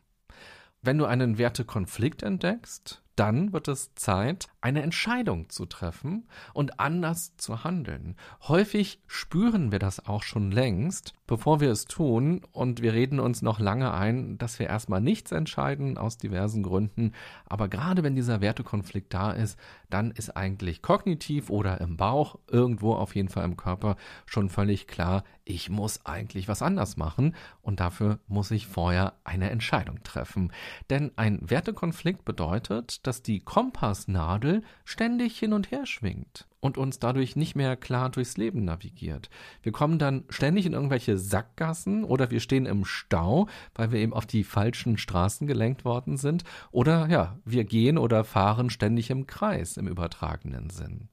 Wenn 0.82 0.98
du 0.98 1.06
einen 1.06 1.38
Wertekonflikt 1.38 2.24
entdeckst, 2.24 3.04
dann 3.22 3.54
wird 3.54 3.68
es 3.68 3.94
Zeit, 3.94 4.48
eine 4.62 4.82
Entscheidung 4.82 5.48
zu 5.50 5.68
treffen 5.68 6.28
und 6.56 6.80
anders 6.80 7.38
zu 7.38 7.64
handeln. 7.64 8.16
Häufig 8.48 9.00
spüren 9.06 9.72
wir 9.72 9.78
das 9.78 10.08
auch 10.08 10.24
schon 10.24 10.50
längst, 10.50 11.14
bevor 11.28 11.60
wir 11.60 11.70
es 11.70 11.86
tun, 11.86 12.42
und 12.52 12.82
wir 12.82 12.94
reden 12.94 13.20
uns 13.20 13.44
noch 13.44 13.60
lange 13.60 13.94
ein, 13.94 14.40
dass 14.40 14.58
wir 14.58 14.66
erstmal 14.66 15.02
nichts 15.02 15.32
entscheiden 15.32 16.00
aus 16.00 16.18
diversen 16.18 16.64
Gründen. 16.64 17.12
Aber 17.46 17.68
gerade 17.68 18.02
wenn 18.02 18.16
dieser 18.16 18.42
Wertekonflikt 18.42 19.14
da 19.14 19.32
ist, 19.32 19.60
dann 19.94 20.12
ist 20.12 20.36
eigentlich 20.36 20.82
kognitiv 20.82 21.50
oder 21.50 21.80
im 21.82 21.98
Bauch, 21.98 22.40
irgendwo 22.48 22.94
auf 22.94 23.16
jeden 23.16 23.30
Fall 23.30 23.46
im 23.46 23.58
Körper, 23.58 23.96
schon 24.26 24.50
völlig 24.50 24.88
klar, 24.88 25.24
ich 25.44 25.70
muss 25.70 26.06
eigentlich 26.06 26.48
was 26.48 26.62
anders 26.62 26.98
machen 26.98 27.36
und 27.62 27.80
dafür 27.80 28.20
muss 28.28 28.52
ich 28.52 28.68
vorher 28.68 29.14
eine 29.24 29.50
Entscheidung 29.50 30.02
treffen. 30.04 30.52
Denn 30.90 31.12
ein 31.16 31.40
Wertekonflikt 31.42 32.26
bedeutet, 32.26 33.06
dass 33.06 33.22
die 33.22 33.42
Kompassnadel 33.42 34.64
ständig 34.86 35.38
hin 35.38 35.54
und 35.54 35.72
her 35.72 35.86
schwingt 35.86 36.48
und 36.62 36.78
uns 36.78 37.00
dadurch 37.00 37.36
nicht 37.36 37.56
mehr 37.56 37.76
klar 37.76 38.10
durchs 38.10 38.38
Leben 38.38 38.64
navigiert. 38.64 39.30
Wir 39.62 39.72
kommen 39.72 40.00
dann 40.00 40.24
ständig 40.30 40.66
in 40.66 40.74
irgendwelche 40.74 41.18
Sackgassen 41.18 42.04
oder 42.04 42.32
wir 42.32 42.40
stehen 42.40 42.66
im 42.66 42.86
Stau, 42.86 43.48
weil 43.76 43.92
wir 43.92 44.00
eben 44.00 44.14
auf 44.14 44.26
die 44.26 44.44
falschen 44.44 44.98
Straßen 44.98 45.48
gelenkt 45.48 45.84
worden 45.84 46.18
sind 46.18 46.44
oder 46.72 47.08
ja, 47.10 47.38
wir 47.44 47.66
gehen 47.66 47.98
oder 47.98 48.24
fahren 48.24 48.70
ständig 48.70 49.10
im 49.10 49.28
Kreis 49.28 49.76
im 49.76 49.88
übertragenen 49.88 50.70
Sinn. 50.70 51.10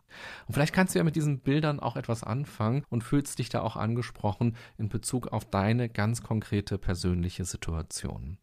Und 0.47 0.55
vielleicht 0.55 0.75
kannst 0.75 0.95
du 0.95 0.99
ja 0.99 1.05
mit 1.05 1.17
diesen 1.17 1.41
Bildern 1.41 1.81
auch 1.81 1.97
etwas 1.97 2.23
anfangen 2.23 2.85
und 2.89 3.03
fühlst 3.03 3.39
dich 3.39 3.49
da 3.49 3.63
auch 3.63 3.77
angesprochen 3.77 4.57
in 4.77 4.89
Bezug 4.89 5.29
auf 5.29 5.45
deine 5.45 5.89
ganz 5.89 6.23
konkrete 6.23 6.79
persönliche 6.79 7.45
Situation. 7.45 8.39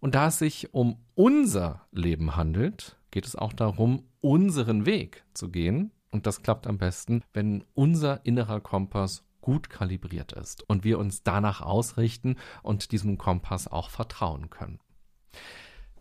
Und 0.00 0.14
da 0.14 0.28
es 0.28 0.38
sich 0.38 0.74
um 0.74 0.98
unser 1.14 1.86
Leben 1.90 2.36
handelt, 2.36 2.98
geht 3.10 3.26
es 3.26 3.36
auch 3.36 3.52
darum, 3.52 4.04
unseren 4.20 4.86
Weg 4.86 5.24
zu 5.32 5.50
gehen, 5.50 5.92
und 6.14 6.26
das 6.26 6.42
klappt 6.42 6.68
am 6.68 6.78
besten, 6.78 7.24
wenn 7.32 7.64
unser 7.74 8.24
innerer 8.24 8.60
Kompass 8.60 9.24
gut 9.40 9.68
kalibriert 9.68 10.32
ist 10.32 10.62
und 10.70 10.84
wir 10.84 11.00
uns 11.00 11.24
danach 11.24 11.60
ausrichten 11.60 12.36
und 12.62 12.92
diesem 12.92 13.18
Kompass 13.18 13.66
auch 13.66 13.90
vertrauen 13.90 14.48
können. 14.48 14.78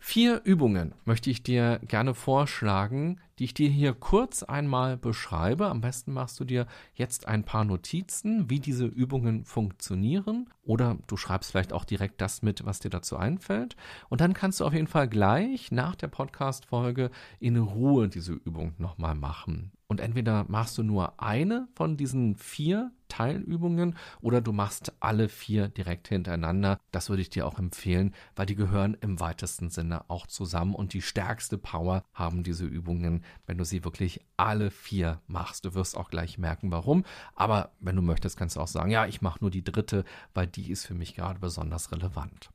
Vier 0.06 0.42
Übungen 0.44 0.94
möchte 1.06 1.30
ich 1.30 1.44
dir 1.44 1.80
gerne 1.88 2.14
vorschlagen, 2.14 3.22
die 3.40 3.46
ich 3.46 3.54
dir 3.54 3.70
hier 3.70 3.94
kurz 3.94 4.44
einmal 4.44 4.98
beschreibe. 4.98 5.68
Am 5.68 5.80
besten 5.80 6.12
machst 6.12 6.38
du 6.42 6.44
dir 6.44 6.68
jetzt 6.94 7.26
ein 7.26 7.46
paar 7.46 7.64
Notizen, 7.64 8.50
wie 8.50 8.60
diese 8.60 8.86
Übungen 8.86 9.46
funktionieren. 9.46 10.50
Oder 10.62 10.98
du 11.08 11.16
schreibst 11.16 11.52
vielleicht 11.52 11.72
auch 11.72 11.86
direkt 11.86 12.20
das 12.20 12.42
mit, 12.42 12.66
was 12.66 12.82
dir 12.82 12.90
dazu 12.90 13.16
einfällt. 13.16 13.78
Und 14.10 14.20
dann 14.20 14.34
kannst 14.34 14.60
du 14.60 14.66
auf 14.66 14.74
jeden 14.74 14.88
Fall 14.88 15.08
gleich 15.08 15.72
nach 15.72 15.96
der 15.96 16.10
Podcast-Folge 16.10 17.10
in 17.40 17.56
Ruhe 17.56 18.10
diese 18.10 18.34
Übung 18.34 18.74
nochmal 18.80 19.16
machen. 19.16 19.72
Und 19.88 20.02
entweder 20.02 20.46
machst 20.50 20.78
du 20.78 20.84
nur 20.84 21.22
eine 21.22 21.70
von 21.76 21.96
diesen 21.96 22.36
vier 22.36 22.92
Teilübungen 23.14 23.96
oder 24.22 24.42
du 24.42 24.54
machst 24.54 24.92
alle 25.00 25.30
vier 25.30 25.68
direkt 25.68 26.08
hintereinander. 26.08 26.80
Das 26.92 27.10
würde 27.10 27.22
ich 27.22 27.30
dir 27.30 27.46
auch 27.46 27.60
empfehlen, 27.60 28.16
weil 28.36 28.48
die 28.48 28.56
gehören 28.56 28.98
im 29.02 29.20
weitesten 29.20 29.70
Sinne 29.70 30.10
auch 30.10 30.26
zusammen 30.26 30.74
und 30.74 30.94
die 30.94 31.04
stärkste 31.04 31.60
Power 31.60 32.04
haben 32.16 32.42
diese 32.42 32.66
Übungen, 32.66 33.24
wenn 33.46 33.60
du 33.60 33.66
sie 33.66 33.84
wirklich 33.84 34.26
alle 34.36 34.72
vier 34.72 35.22
machst. 35.28 35.66
Du 35.66 35.76
wirst 35.76 35.96
auch 35.96 36.10
gleich 36.10 36.40
merken, 36.40 36.72
warum. 36.72 37.06
Aber 37.36 37.74
wenn 37.80 37.96
du 37.96 38.02
möchtest, 38.02 38.36
kannst 38.36 38.56
du 38.56 38.62
auch 38.62 38.68
sagen, 38.68 38.90
ja, 38.90 39.06
ich 39.06 39.22
mache 39.22 39.38
nur 39.42 39.52
die 39.52 39.64
dritte, 39.64 40.06
weil 40.34 40.48
die 40.48 40.72
ist 40.72 40.88
für 40.88 40.96
mich 40.96 41.14
gerade 41.14 41.40
besonders 41.40 41.92
relevant. 41.92 42.50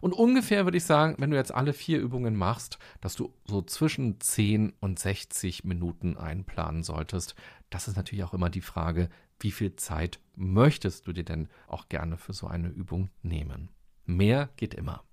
Und 0.00 0.12
ungefähr 0.12 0.64
würde 0.64 0.78
ich 0.78 0.84
sagen, 0.84 1.14
wenn 1.18 1.30
du 1.30 1.36
jetzt 1.36 1.54
alle 1.54 1.72
vier 1.72 2.00
Übungen 2.00 2.34
machst, 2.34 2.78
dass 3.00 3.14
du 3.14 3.32
so 3.44 3.62
zwischen 3.62 4.20
10 4.20 4.72
und 4.80 4.98
60 4.98 5.62
Minuten 5.62 6.16
einplanen 6.16 6.82
solltest. 6.82 7.36
Das 7.70 7.86
ist 7.86 7.96
natürlich 7.96 8.24
auch 8.24 8.34
immer 8.34 8.50
die 8.50 8.60
Frage, 8.60 9.08
wie 9.40 9.50
viel 9.50 9.76
Zeit 9.76 10.20
möchtest 10.36 11.06
du 11.06 11.12
dir 11.12 11.24
denn 11.24 11.48
auch 11.66 11.88
gerne 11.88 12.16
für 12.16 12.32
so 12.32 12.46
eine 12.46 12.68
Übung 12.68 13.10
nehmen? 13.22 13.70
Mehr 14.06 14.50
geht 14.56 14.74
immer. 14.74 15.04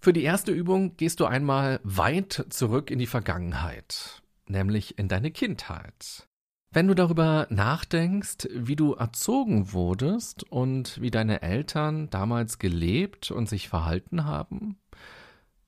Für 0.00 0.12
die 0.12 0.24
erste 0.24 0.50
Übung 0.52 0.96
gehst 0.96 1.20
du 1.20 1.26
einmal 1.26 1.80
weit 1.84 2.46
zurück 2.50 2.90
in 2.90 2.98
die 2.98 3.06
Vergangenheit, 3.06 4.22
nämlich 4.48 4.98
in 4.98 5.08
deine 5.08 5.30
Kindheit. 5.30 6.26
Wenn 6.74 6.88
du 6.88 6.94
darüber 6.94 7.46
nachdenkst, 7.50 8.48
wie 8.50 8.76
du 8.76 8.94
erzogen 8.94 9.72
wurdest 9.72 10.42
und 10.50 11.00
wie 11.00 11.10
deine 11.10 11.42
Eltern 11.42 12.08
damals 12.08 12.58
gelebt 12.58 13.30
und 13.30 13.48
sich 13.48 13.68
verhalten 13.68 14.24
haben, 14.24 14.78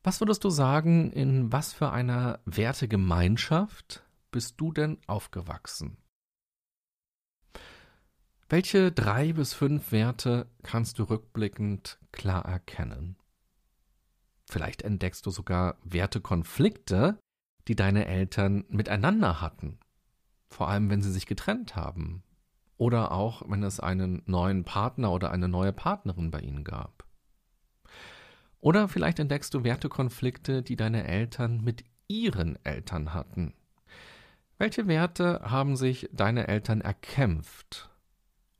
was 0.02 0.21
würdest 0.21 0.44
du 0.44 0.50
sagen, 0.50 1.12
in 1.12 1.52
was 1.52 1.73
für 1.73 1.90
einer 1.90 2.40
Wertegemeinschaft 2.44 4.02
bist 4.30 4.61
du 4.61 4.73
denn 4.73 4.99
aufgewachsen? 5.06 5.99
Welche 8.54 8.92
drei 8.92 9.32
bis 9.32 9.52
fünf 9.52 9.90
Werte 9.90 10.46
kannst 10.62 11.00
du 11.00 11.02
rückblickend 11.02 11.99
klar 12.12 12.44
erkennen? 12.44 13.16
Vielleicht 14.49 14.82
entdeckst 14.82 15.26
du 15.26 15.30
sogar 15.30 15.76
Wertekonflikte, 15.82 17.18
die 17.66 17.75
deine 17.75 18.06
Eltern 18.06 18.64
miteinander 18.68 19.40
hatten, 19.40 19.80
vor 20.50 20.68
allem 20.68 20.88
wenn 20.88 21.02
sie 21.02 21.11
sich 21.11 21.26
getrennt 21.26 21.75
haben 21.75 22.23
oder 22.76 23.11
auch 23.11 23.42
wenn 23.49 23.64
es 23.64 23.80
einen 23.80 24.23
neuen 24.26 24.62
Partner 24.62 25.11
oder 25.11 25.32
eine 25.32 25.49
neue 25.49 25.73
Partnerin 25.73 26.30
bei 26.30 26.38
ihnen 26.38 26.62
gab. 26.62 27.08
Oder 28.61 28.87
vielleicht 28.87 29.18
entdeckst 29.18 29.52
du 29.52 29.64
Wertekonflikte, 29.64 30.62
die 30.62 30.76
deine 30.76 31.08
Eltern 31.08 31.61
mit 31.61 31.84
ihren 32.06 32.64
Eltern 32.64 33.14
hatten. 33.14 33.52
Welche 34.58 34.87
Werte 34.87 35.40
haben 35.42 35.75
sich 35.75 36.08
deine 36.12 36.46
Eltern 36.46 36.82
erkämpft 36.82 37.90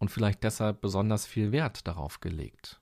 und 0.05 0.11
vielleicht 0.11 0.45
deshalb 0.45 0.83
besonders 0.83 1.25
viel 1.25 1.51
Wert 1.51 1.89
darauf 1.89 2.21
gelegt. 2.21 2.79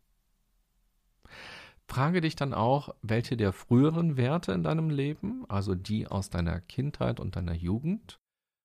Frage 1.86 2.20
dich 2.20 2.34
dann 2.34 2.52
auch, 2.52 2.96
welche 3.00 3.36
der 3.36 3.52
früheren 3.52 4.16
Werte 4.16 4.50
in 4.50 4.64
deinem 4.64 4.90
Leben, 4.90 5.44
also 5.48 5.76
die 5.76 6.08
aus 6.08 6.30
deiner 6.30 6.60
Kindheit 6.60 7.20
und 7.20 7.36
deiner 7.36 7.54
Jugend, 7.54 8.18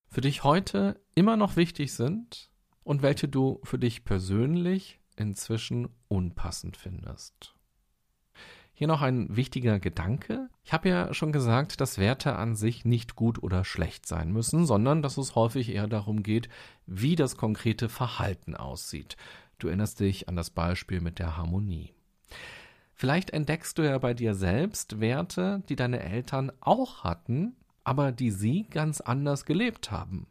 für 0.10 0.22
dich 0.22 0.44
heute 0.44 1.00
immer 1.14 1.38
noch 1.38 1.56
wichtig 1.56 1.94
sind 1.94 2.50
und 2.84 3.04
welche 3.04 3.28
du 3.28 3.60
für 3.64 3.78
dich 3.78 4.06
persönlich 4.06 5.00
inzwischen 5.16 5.90
unpassend 6.08 6.78
findest. 6.78 7.54
Hier 8.80 8.86
noch 8.86 9.02
ein 9.02 9.36
wichtiger 9.36 9.80
Gedanke. 9.80 10.52
Ich 10.64 10.72
habe 10.72 10.88
ja 10.88 11.12
schon 11.12 11.32
gesagt, 11.32 11.82
dass 11.82 11.98
Werte 11.98 12.36
an 12.36 12.54
sich 12.54 12.86
nicht 12.86 13.16
gut 13.16 13.42
oder 13.42 13.64
schlecht 13.64 14.06
sein 14.06 14.32
müssen, 14.32 14.68
sondern 14.68 15.02
dass 15.02 15.18
es 15.18 15.34
häufig 15.34 15.70
eher 15.70 15.88
darum 15.88 16.22
geht, 16.22 16.48
wie 16.86 17.16
das 17.16 17.38
konkrete 17.38 17.90
Verhalten 17.90 18.56
aussieht. 18.56 19.18
Du 19.58 19.66
erinnerst 19.66 20.00
dich 20.00 20.30
an 20.30 20.36
das 20.36 20.52
Beispiel 20.52 21.02
mit 21.02 21.18
der 21.18 21.38
Harmonie. 21.38 21.96
Vielleicht 22.94 23.32
entdeckst 23.32 23.80
du 23.80 23.82
ja 23.82 23.98
bei 23.98 24.13
dir 24.13 24.36
selbst 24.36 25.00
Werte, 25.00 25.63
die 25.70 25.76
deine 25.76 26.04
Eltern 26.04 26.52
auch 26.60 27.04
hatten, 27.04 27.56
aber 27.84 28.12
die 28.12 28.30
sie 28.30 28.68
ganz 28.70 29.02
anders 29.02 29.46
gelebt 29.46 29.90
haben. 29.90 30.28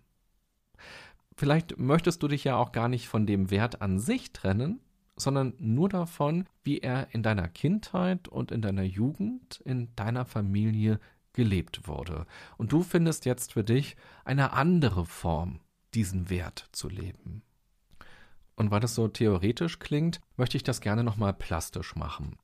Vielleicht 1.37 1.81
möchtest 1.81 2.23
du 2.23 2.29
dich 2.29 2.45
ja 2.45 2.55
auch 2.55 2.71
gar 2.71 2.89
nicht 2.89 3.09
von 3.09 3.27
dem 3.27 3.51
Wert 3.51 3.83
an 3.83 3.99
sich 3.99 4.33
trennen, 4.33 4.79
sondern 5.17 5.55
nur 5.59 5.89
davon, 5.89 6.47
wie 6.63 6.79
er 6.79 7.09
in 7.13 7.23
deiner 7.23 7.49
Kindheit 7.49 8.29
und 8.29 8.53
in 8.53 8.63
deiner 8.63 8.83
Jugend, 8.83 9.61
in 9.65 9.95
deiner 9.97 10.25
Familie 10.25 11.01
gelebt 11.33 11.87
wurde. 11.87 12.27
Und 12.57 12.73
du 12.73 12.83
findest 12.83 13.25
jetzt 13.25 13.53
für 13.53 13.65
dich 13.65 13.97
eine 14.25 14.53
andere 14.53 15.05
Form, 15.05 15.61
diesen 15.95 16.31
Wert 16.31 16.69
zu 16.73 16.89
leben. 16.89 17.43
Und 18.57 18.71
weil 18.71 18.81
das 18.81 18.95
so 18.95 19.07
theoretisch 19.07 19.79
klingt, 19.79 20.21
möchte 20.37 20.57
ich 20.57 20.63
das 20.63 20.81
gerne 20.81 21.05
nochmal 21.05 21.35
plastisch 21.35 21.95
machen. 21.95 22.37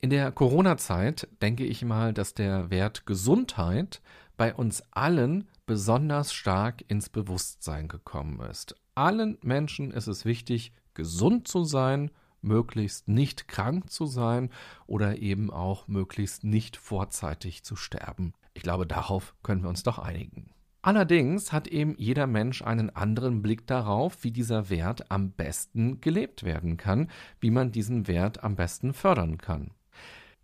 In 0.00 0.10
der 0.10 0.32
Corona-Zeit 0.32 1.28
denke 1.40 1.64
ich 1.64 1.84
mal, 1.84 2.12
dass 2.12 2.34
der 2.34 2.70
Wert 2.70 3.06
Gesundheit 3.06 4.02
bei 4.36 4.52
uns 4.52 4.82
allen 4.90 5.48
besonders 5.64 6.34
stark 6.34 6.84
ins 6.88 7.08
Bewusstsein 7.08 7.88
gekommen 7.88 8.40
ist. 8.40 8.74
Allen 8.94 9.38
Menschen 9.42 9.92
ist 9.92 10.08
es 10.08 10.24
wichtig, 10.24 10.72
gesund 10.94 11.48
zu 11.48 11.64
sein, 11.64 12.10
möglichst 12.42 13.08
nicht 13.08 13.48
krank 13.48 13.90
zu 13.90 14.06
sein 14.06 14.50
oder 14.86 15.18
eben 15.18 15.50
auch 15.50 15.88
möglichst 15.88 16.44
nicht 16.44 16.76
vorzeitig 16.76 17.64
zu 17.64 17.76
sterben. 17.76 18.34
Ich 18.52 18.62
glaube, 18.62 18.86
darauf 18.86 19.34
können 19.42 19.62
wir 19.62 19.68
uns 19.68 19.82
doch 19.82 19.98
einigen. 19.98 20.50
Allerdings 20.82 21.50
hat 21.50 21.66
eben 21.66 21.94
jeder 21.96 22.26
Mensch 22.26 22.60
einen 22.60 22.90
anderen 22.90 23.40
Blick 23.40 23.66
darauf, 23.66 24.22
wie 24.22 24.30
dieser 24.30 24.68
Wert 24.68 25.10
am 25.10 25.30
besten 25.30 26.02
gelebt 26.02 26.42
werden 26.42 26.76
kann, 26.76 27.08
wie 27.40 27.50
man 27.50 27.72
diesen 27.72 28.06
Wert 28.06 28.44
am 28.44 28.54
besten 28.54 28.92
fördern 28.92 29.38
kann. 29.38 29.70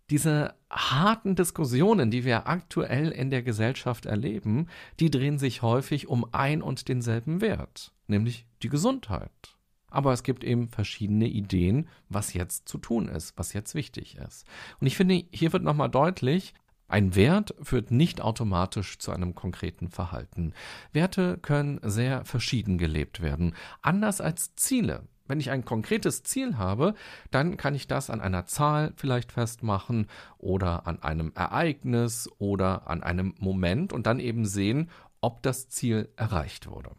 Diese 0.09 0.55
harten 0.69 1.35
Diskussionen, 1.35 2.09
die 2.09 2.25
wir 2.25 2.47
aktuell 2.47 3.11
in 3.11 3.29
der 3.29 3.43
Gesellschaft 3.43 4.07
erleben, 4.07 4.67
die 4.99 5.11
drehen 5.11 5.37
sich 5.37 5.61
häufig 5.61 6.07
um 6.07 6.25
ein 6.33 6.63
und 6.63 6.89
denselben 6.89 7.39
Wert, 7.39 7.93
nämlich 8.07 8.47
die 8.63 8.69
Gesundheit. 8.69 9.55
Aber 9.91 10.13
es 10.13 10.23
gibt 10.23 10.43
eben 10.43 10.69
verschiedene 10.69 11.27
Ideen, 11.27 11.87
was 12.09 12.33
jetzt 12.33 12.67
zu 12.67 12.79
tun 12.79 13.07
ist, 13.07 13.37
was 13.37 13.53
jetzt 13.53 13.75
wichtig 13.75 14.17
ist. 14.17 14.47
Und 14.79 14.87
ich 14.87 14.97
finde, 14.97 15.23
hier 15.31 15.53
wird 15.53 15.63
nochmal 15.63 15.89
deutlich, 15.89 16.55
ein 16.87 17.15
Wert 17.15 17.55
führt 17.61 17.91
nicht 17.91 18.19
automatisch 18.19 18.97
zu 18.97 19.11
einem 19.11 19.33
konkreten 19.33 19.87
Verhalten. 19.89 20.53
Werte 20.91 21.37
können 21.37 21.79
sehr 21.83 22.25
verschieden 22.25 22.77
gelebt 22.77 23.21
werden, 23.21 23.55
anders 23.81 24.19
als 24.19 24.55
Ziele. 24.55 25.03
Wenn 25.25 25.39
ich 25.39 25.51
ein 25.51 25.63
konkretes 25.63 26.23
Ziel 26.23 26.57
habe, 26.57 26.93
dann 27.29 27.55
kann 27.55 27.75
ich 27.75 27.87
das 27.87 28.09
an 28.09 28.19
einer 28.19 28.45
Zahl 28.45 28.91
vielleicht 28.97 29.31
festmachen 29.31 30.07
oder 30.37 30.85
an 30.85 31.01
einem 31.01 31.31
Ereignis 31.33 32.29
oder 32.39 32.89
an 32.89 33.03
einem 33.03 33.35
Moment 33.39 33.93
und 33.93 34.05
dann 34.05 34.19
eben 34.19 34.45
sehen, 34.45 34.89
ob 35.21 35.41
das 35.43 35.69
Ziel 35.69 36.09
erreicht 36.17 36.67
wurde. 36.67 36.91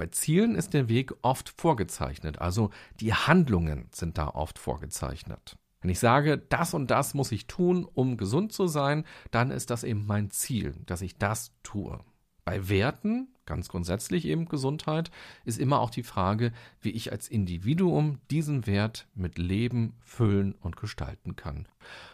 Bei 0.00 0.06
Zielen 0.06 0.54
ist 0.54 0.72
der 0.72 0.88
Weg 0.88 1.12
oft 1.20 1.50
vorgezeichnet, 1.50 2.38
also 2.38 2.70
die 3.00 3.12
Handlungen 3.12 3.86
sind 3.92 4.16
da 4.16 4.28
oft 4.28 4.58
vorgezeichnet. 4.58 5.58
Wenn 5.82 5.90
ich 5.90 5.98
sage, 5.98 6.38
das 6.38 6.72
und 6.72 6.90
das 6.90 7.12
muss 7.12 7.30
ich 7.32 7.46
tun, 7.46 7.84
um 7.84 8.16
gesund 8.16 8.50
zu 8.50 8.66
sein, 8.66 9.04
dann 9.30 9.50
ist 9.50 9.68
das 9.68 9.84
eben 9.84 10.06
mein 10.06 10.30
Ziel, 10.30 10.74
dass 10.86 11.02
ich 11.02 11.18
das 11.18 11.52
tue. 11.62 12.00
Bei 12.46 12.70
Werten, 12.70 13.28
ganz 13.44 13.68
grundsätzlich 13.68 14.24
eben 14.24 14.46
Gesundheit, 14.46 15.10
ist 15.44 15.58
immer 15.58 15.80
auch 15.80 15.90
die 15.90 16.02
Frage, 16.02 16.52
wie 16.80 16.92
ich 16.92 17.12
als 17.12 17.28
Individuum 17.28 18.20
diesen 18.30 18.66
Wert 18.66 19.06
mit 19.14 19.36
Leben 19.36 19.98
füllen 20.00 20.54
und 20.54 20.78
gestalten 20.78 21.36
kann. 21.36 21.68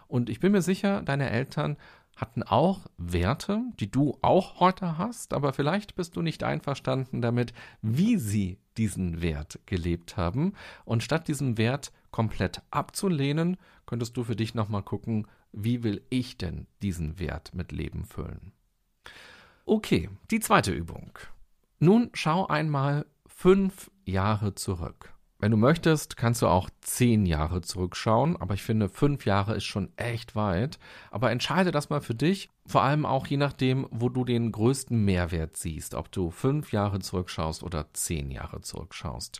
Und 0.08 0.28
ich 0.28 0.40
bin 0.40 0.50
mir 0.50 0.62
sicher, 0.62 1.02
deine 1.02 1.30
Eltern 1.30 1.76
hatten 2.16 2.42
auch 2.42 2.86
Werte, 2.96 3.62
die 3.78 3.90
du 3.90 4.18
auch 4.22 4.58
heute 4.58 4.98
hast, 4.98 5.34
aber 5.34 5.52
vielleicht 5.52 5.94
bist 5.94 6.16
du 6.16 6.22
nicht 6.22 6.42
einverstanden 6.42 7.20
damit, 7.20 7.52
wie 7.82 8.16
sie 8.16 8.58
diesen 8.78 9.20
Wert 9.20 9.60
gelebt 9.66 10.16
haben. 10.16 10.54
Und 10.84 11.02
statt 11.02 11.28
diesen 11.28 11.58
Wert 11.58 11.92
komplett 12.10 12.62
abzulehnen, 12.70 13.58
könntest 13.84 14.16
du 14.16 14.24
für 14.24 14.36
dich 14.36 14.54
nochmal 14.54 14.82
gucken, 14.82 15.26
wie 15.52 15.82
will 15.82 16.02
ich 16.10 16.38
denn 16.38 16.66
diesen 16.82 17.18
Wert 17.18 17.54
mit 17.54 17.72
Leben 17.72 18.04
füllen. 18.04 18.52
Okay, 19.64 20.08
die 20.30 20.40
zweite 20.40 20.72
Übung. 20.72 21.18
Nun 21.78 22.10
schau 22.14 22.46
einmal 22.46 23.06
fünf 23.26 23.90
Jahre 24.04 24.54
zurück. 24.54 25.15
Wenn 25.46 25.52
du 25.52 25.58
möchtest, 25.58 26.16
kannst 26.16 26.42
du 26.42 26.48
auch 26.48 26.68
zehn 26.80 27.24
Jahre 27.24 27.60
zurückschauen, 27.60 28.36
aber 28.36 28.54
ich 28.54 28.64
finde, 28.64 28.88
fünf 28.88 29.26
Jahre 29.26 29.54
ist 29.54 29.62
schon 29.62 29.96
echt 29.96 30.34
weit. 30.34 30.80
Aber 31.12 31.30
entscheide 31.30 31.70
das 31.70 31.88
mal 31.88 32.00
für 32.00 32.16
dich, 32.16 32.50
vor 32.66 32.82
allem 32.82 33.06
auch 33.06 33.28
je 33.28 33.36
nachdem, 33.36 33.86
wo 33.92 34.08
du 34.08 34.24
den 34.24 34.50
größten 34.50 35.04
Mehrwert 35.04 35.56
siehst, 35.56 35.94
ob 35.94 36.10
du 36.10 36.32
fünf 36.32 36.72
Jahre 36.72 36.98
zurückschaust 36.98 37.62
oder 37.62 37.86
zehn 37.92 38.32
Jahre 38.32 38.60
zurückschaust. 38.60 39.38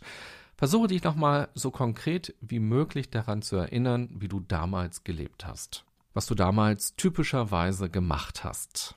Versuche 0.55 0.87
dich 0.87 1.03
nochmal 1.03 1.49
so 1.55 1.71
konkret 1.71 2.33
wie 2.39 2.59
möglich 2.59 3.09
daran 3.09 3.41
zu 3.41 3.57
erinnern, 3.57 4.07
wie 4.13 4.29
du 4.29 4.39
damals 4.39 5.03
gelebt 5.03 5.45
hast, 5.45 5.83
was 6.13 6.25
du 6.25 6.35
damals 6.35 6.95
typischerweise 6.95 7.89
gemacht 7.89 8.45
hast 8.45 8.95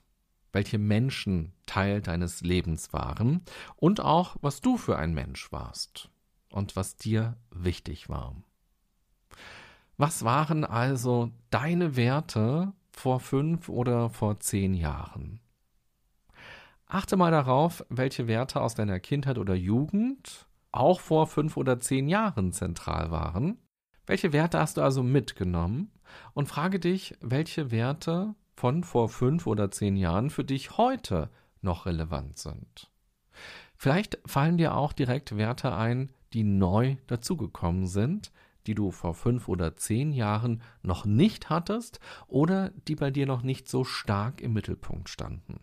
welche 0.53 0.79
Menschen 0.79 1.53
Teil 1.67 2.03
deines 2.03 2.41
Lebens 2.41 2.93
waren 2.93 3.43
und 3.77 4.01
auch, 4.01 4.37
was 4.41 4.61
du 4.61 4.77
für 4.77 4.97
ein 4.97 5.15
Mensch 5.15 5.53
warst 5.53 6.11
und 6.51 6.77
was 6.77 6.97
dir 6.97 7.37
wichtig 7.51 8.09
war. 8.09 8.37
Was 9.97 10.25
waren 10.25 10.65
also 10.65 11.31
deine 11.51 11.97
Werte 11.97 12.73
vor 12.91 13.21
fünf 13.21 13.69
oder 13.69 14.11
vor 14.11 14.41
zehn 14.41 14.75
Jahren? 14.75 15.41
Achte 16.87 17.17
mal 17.17 17.31
darauf, 17.31 17.85
welche 17.89 18.27
Werte 18.27 18.61
aus 18.61 18.75
deiner 18.75 18.99
Kindheit 18.99 19.39
oder 19.39 19.55
Jugend 19.55 20.47
auch 20.73 21.01
vor 21.01 21.27
fünf 21.27 21.57
oder 21.57 21.79
zehn 21.81 22.09
Jahren 22.09 22.53
zentral 22.53 23.11
waren. 23.11 23.59
Welche 24.07 24.33
Werte 24.33 24.59
hast 24.59 24.77
du 24.77 24.83
also 24.83 25.03
mitgenommen? 25.03 25.93
Und 26.35 26.49
frage 26.49 26.81
dich, 26.81 27.17
welche 27.21 27.71
Werte 27.71 28.35
von 28.57 28.83
vor 28.83 29.09
fünf 29.09 29.47
oder 29.47 29.71
zehn 29.71 29.97
Jahren 29.97 30.31
für 30.31 30.45
dich 30.45 30.77
heute 30.77 31.31
noch 31.63 31.87
relevant 31.87 32.39
sind. 32.39 32.91
Vielleicht 33.77 34.19
fallen 34.27 34.59
dir 34.59 34.75
auch 34.75 34.93
direkt 34.93 35.37
Werte 35.37 35.75
ein, 35.75 36.11
die 36.33 36.45
neu 36.45 36.97
dazugekommen 37.07 37.87
sind, 37.87 38.33
die 38.67 38.75
du 38.75 38.91
vor 38.91 39.15
fünf 39.15 39.49
oder 39.49 39.77
zehn 39.77 40.13
Jahren 40.13 40.63
noch 40.83 41.05
nicht 41.05 41.51
hattest 41.51 42.01
oder 42.27 42.71
die 42.89 42.95
bei 42.95 43.11
dir 43.11 43.27
noch 43.27 43.43
nicht 43.43 43.69
so 43.69 43.85
stark 43.85 44.41
im 44.41 44.53
Mittelpunkt 44.53 45.09
standen. 45.09 45.61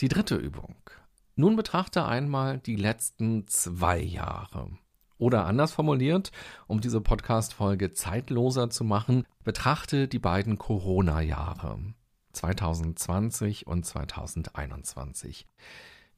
Die 0.00 0.08
dritte 0.08 0.36
Übung. 0.36 0.76
Nun 1.34 1.56
betrachte 1.56 2.04
einmal 2.04 2.58
die 2.58 2.76
letzten 2.76 3.46
zwei 3.46 3.98
Jahre. 3.98 4.70
Oder 5.18 5.46
anders 5.46 5.72
formuliert, 5.72 6.30
um 6.66 6.80
diese 6.80 7.00
Podcast-Folge 7.00 7.92
zeitloser 7.92 8.68
zu 8.68 8.84
machen, 8.84 9.24
betrachte 9.44 10.08
die 10.08 10.18
beiden 10.18 10.58
Corona-Jahre 10.58 11.78
2020 12.32 13.66
und 13.66 13.86
2021. 13.86 15.46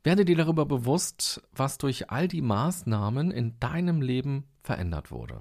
Werde 0.05 0.25
dir 0.25 0.37
darüber 0.37 0.65
bewusst, 0.65 1.43
was 1.53 1.79
durch 1.79 2.11
all 2.11 2.29
die 2.29 2.43
Maßnahmen 2.43 3.31
in 3.31 3.59
deinem 3.61 4.01
Leben 4.01 4.45
verändert 4.63 5.11
wurde. 5.11 5.41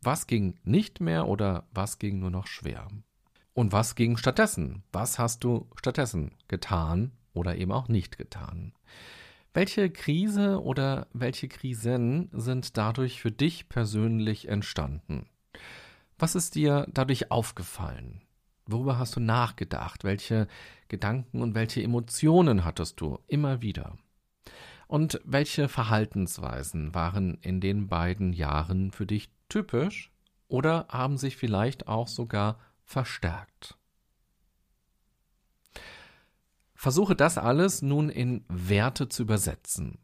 Was 0.00 0.26
ging 0.26 0.54
nicht 0.64 1.00
mehr 1.00 1.26
oder 1.28 1.68
was 1.72 1.98
ging 1.98 2.18
nur 2.20 2.30
noch 2.30 2.46
schwer? 2.46 2.88
Und 3.52 3.72
was 3.72 3.96
ging 3.96 4.16
stattdessen? 4.16 4.84
Was 4.92 5.18
hast 5.18 5.44
du 5.44 5.68
stattdessen 5.76 6.32
getan 6.46 7.12
oder 7.32 7.56
eben 7.56 7.72
auch 7.72 7.88
nicht 7.88 8.16
getan? 8.16 8.72
Welche 9.52 9.90
Krise 9.90 10.62
oder 10.62 11.08
welche 11.12 11.48
Krisen 11.48 12.30
sind 12.32 12.76
dadurch 12.76 13.20
für 13.20 13.32
dich 13.32 13.68
persönlich 13.68 14.48
entstanden? 14.48 15.26
Was 16.18 16.34
ist 16.34 16.54
dir 16.54 16.86
dadurch 16.92 17.30
aufgefallen? 17.30 18.22
Worüber 18.66 18.98
hast 18.98 19.16
du 19.16 19.20
nachgedacht? 19.20 20.04
Welche 20.04 20.46
Gedanken 20.88 21.42
und 21.42 21.54
welche 21.54 21.82
Emotionen 21.82 22.64
hattest 22.64 23.00
du 23.00 23.18
immer 23.26 23.62
wieder? 23.62 23.96
Und 24.86 25.20
welche 25.24 25.68
Verhaltensweisen 25.68 26.94
waren 26.94 27.34
in 27.42 27.60
den 27.60 27.88
beiden 27.88 28.32
Jahren 28.32 28.90
für 28.90 29.06
dich 29.06 29.30
typisch 29.48 30.10
oder 30.48 30.86
haben 30.88 31.18
sich 31.18 31.36
vielleicht 31.36 31.88
auch 31.88 32.08
sogar 32.08 32.58
verstärkt? 32.84 33.76
Versuche 36.74 37.16
das 37.16 37.38
alles 37.38 37.82
nun 37.82 38.08
in 38.08 38.44
Werte 38.48 39.08
zu 39.08 39.24
übersetzen. 39.24 39.98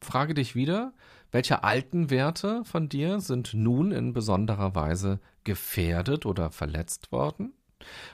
Frage 0.00 0.34
dich 0.34 0.54
wieder, 0.54 0.94
welche 1.30 1.64
alten 1.64 2.10
Werte 2.10 2.64
von 2.64 2.88
dir 2.88 3.20
sind 3.20 3.54
nun 3.54 3.92
in 3.92 4.12
besonderer 4.12 4.74
Weise 4.74 5.20
gefährdet 5.44 6.26
oder 6.26 6.50
verletzt 6.50 7.12
worden? 7.12 7.52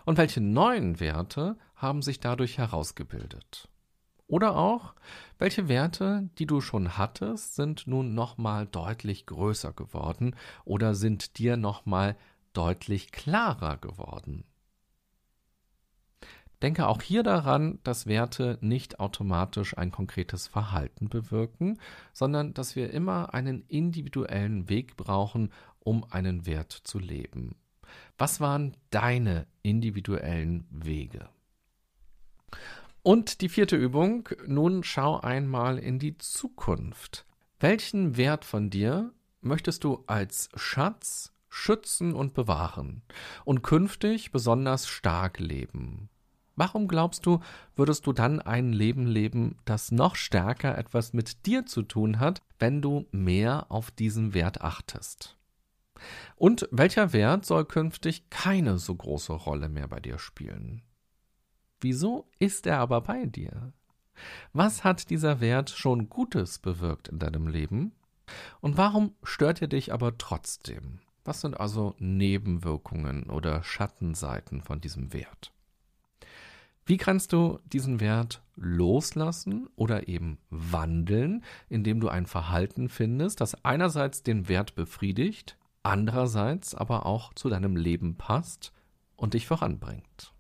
Und 0.04 0.18
welche 0.18 0.40
neuen 0.40 1.00
Werte 1.00 1.56
haben 1.80 2.02
sich 2.02 2.20
dadurch 2.20 2.58
herausgebildet? 2.58 3.68
Oder 4.26 4.54
auch, 4.54 4.94
welche 5.38 5.68
Werte, 5.68 6.30
die 6.38 6.46
du 6.46 6.60
schon 6.60 6.96
hattest, 6.96 7.56
sind 7.56 7.88
nun 7.88 8.14
nochmal 8.14 8.66
deutlich 8.66 9.26
größer 9.26 9.72
geworden 9.72 10.36
oder 10.64 10.94
sind 10.94 11.38
dir 11.38 11.56
nochmal 11.56 12.16
deutlich 12.52 13.10
klarer 13.10 13.76
geworden? 13.76 14.44
Denke 16.62 16.86
auch 16.86 17.00
hier 17.00 17.22
daran, 17.22 17.78
dass 17.84 18.06
Werte 18.06 18.58
nicht 18.60 19.00
automatisch 19.00 19.76
ein 19.78 19.90
konkretes 19.90 20.46
Verhalten 20.46 21.08
bewirken, 21.08 21.80
sondern 22.12 22.52
dass 22.52 22.76
wir 22.76 22.90
immer 22.92 23.32
einen 23.32 23.64
individuellen 23.68 24.68
Weg 24.68 24.96
brauchen, 24.96 25.52
um 25.78 26.04
einen 26.04 26.44
Wert 26.44 26.72
zu 26.72 26.98
leben. 26.98 27.56
Was 28.18 28.40
waren 28.40 28.76
deine 28.90 29.46
individuellen 29.62 30.66
Wege? 30.70 31.30
Und 33.02 33.40
die 33.40 33.48
vierte 33.48 33.76
Übung, 33.76 34.28
nun 34.46 34.84
schau 34.84 35.20
einmal 35.20 35.78
in 35.78 35.98
die 35.98 36.18
Zukunft. 36.18 37.24
Welchen 37.58 38.16
Wert 38.16 38.44
von 38.44 38.70
dir 38.70 39.12
möchtest 39.40 39.84
du 39.84 40.04
als 40.06 40.48
Schatz 40.54 41.32
schützen 41.48 42.14
und 42.14 42.34
bewahren 42.34 43.02
und 43.44 43.62
künftig 43.62 44.32
besonders 44.32 44.86
stark 44.86 45.40
leben? 45.40 46.08
Warum 46.56 46.88
glaubst 46.88 47.24
du, 47.24 47.40
würdest 47.74 48.06
du 48.06 48.12
dann 48.12 48.40
ein 48.40 48.74
Leben 48.74 49.06
leben, 49.06 49.56
das 49.64 49.92
noch 49.92 50.14
stärker 50.14 50.76
etwas 50.76 51.14
mit 51.14 51.46
dir 51.46 51.64
zu 51.64 51.82
tun 51.82 52.20
hat, 52.20 52.42
wenn 52.58 52.82
du 52.82 53.06
mehr 53.12 53.66
auf 53.70 53.90
diesen 53.90 54.34
Wert 54.34 54.60
achtest? 54.60 55.38
Und 56.36 56.68
welcher 56.70 57.12
Wert 57.12 57.46
soll 57.46 57.64
künftig 57.64 58.28
keine 58.30 58.78
so 58.78 58.94
große 58.94 59.32
Rolle 59.32 59.68
mehr 59.68 59.88
bei 59.88 60.00
dir 60.00 60.18
spielen? 60.18 60.82
Wieso 61.80 62.28
ist 62.38 62.66
er 62.66 62.78
aber 62.78 63.00
bei 63.00 63.24
dir? 63.26 63.72
Was 64.52 64.84
hat 64.84 65.08
dieser 65.08 65.40
Wert 65.40 65.70
schon 65.70 66.10
Gutes 66.10 66.58
bewirkt 66.58 67.08
in 67.08 67.18
deinem 67.18 67.48
Leben? 67.48 67.92
Und 68.60 68.76
warum 68.76 69.14
stört 69.22 69.62
er 69.62 69.68
dich 69.68 69.92
aber 69.92 70.18
trotzdem? 70.18 71.00
Was 71.24 71.40
sind 71.40 71.58
also 71.58 71.94
Nebenwirkungen 71.98 73.24
oder 73.24 73.62
Schattenseiten 73.62 74.62
von 74.62 74.80
diesem 74.80 75.12
Wert? 75.12 75.52
Wie 76.84 76.96
kannst 76.96 77.32
du 77.32 77.60
diesen 77.64 78.00
Wert 78.00 78.42
loslassen 78.56 79.68
oder 79.76 80.08
eben 80.08 80.38
wandeln, 80.50 81.44
indem 81.68 82.00
du 82.00 82.08
ein 82.08 82.26
Verhalten 82.26 82.88
findest, 82.88 83.40
das 83.40 83.64
einerseits 83.64 84.22
den 84.22 84.48
Wert 84.48 84.74
befriedigt, 84.74 85.56
andererseits 85.82 86.74
aber 86.74 87.06
auch 87.06 87.32
zu 87.34 87.48
deinem 87.48 87.76
Leben 87.76 88.16
passt 88.16 88.72
und 89.16 89.34
dich 89.34 89.46
voranbringt? 89.46 90.34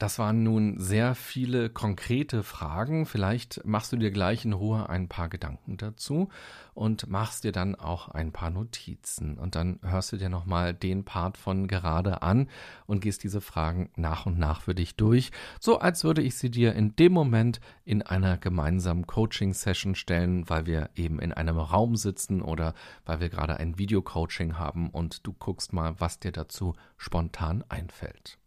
Das 0.00 0.18
waren 0.18 0.42
nun 0.42 0.78
sehr 0.78 1.14
viele 1.14 1.68
konkrete 1.68 2.42
Fragen. 2.42 3.04
Vielleicht 3.04 3.66
machst 3.66 3.92
du 3.92 3.98
dir 3.98 4.10
gleich 4.10 4.46
in 4.46 4.54
Ruhe 4.54 4.88
ein 4.88 5.08
paar 5.08 5.28
Gedanken 5.28 5.76
dazu 5.76 6.30
und 6.72 7.10
machst 7.10 7.44
dir 7.44 7.52
dann 7.52 7.74
auch 7.74 8.08
ein 8.08 8.32
paar 8.32 8.48
Notizen. 8.48 9.36
Und 9.36 9.56
dann 9.56 9.78
hörst 9.82 10.12
du 10.12 10.16
dir 10.16 10.30
nochmal 10.30 10.72
den 10.72 11.04
Part 11.04 11.36
von 11.36 11.68
gerade 11.68 12.22
an 12.22 12.48
und 12.86 13.00
gehst 13.00 13.24
diese 13.24 13.42
Fragen 13.42 13.90
nach 13.94 14.24
und 14.24 14.38
nach 14.38 14.62
für 14.62 14.74
dich 14.74 14.96
durch, 14.96 15.32
so 15.60 15.80
als 15.80 16.02
würde 16.02 16.22
ich 16.22 16.34
sie 16.34 16.50
dir 16.50 16.72
in 16.74 16.96
dem 16.96 17.12
Moment 17.12 17.60
in 17.84 18.00
einer 18.00 18.38
gemeinsamen 18.38 19.06
Coaching-Session 19.06 19.94
stellen, 19.94 20.48
weil 20.48 20.64
wir 20.64 20.88
eben 20.96 21.18
in 21.18 21.34
einem 21.34 21.58
Raum 21.58 21.96
sitzen 21.96 22.40
oder 22.40 22.72
weil 23.04 23.20
wir 23.20 23.28
gerade 23.28 23.58
ein 23.58 23.76
Video-Coaching 23.76 24.58
haben 24.58 24.88
und 24.88 25.26
du 25.26 25.34
guckst 25.34 25.74
mal, 25.74 26.00
was 26.00 26.18
dir 26.18 26.32
dazu 26.32 26.74
spontan 26.96 27.62
einfällt. 27.68 28.38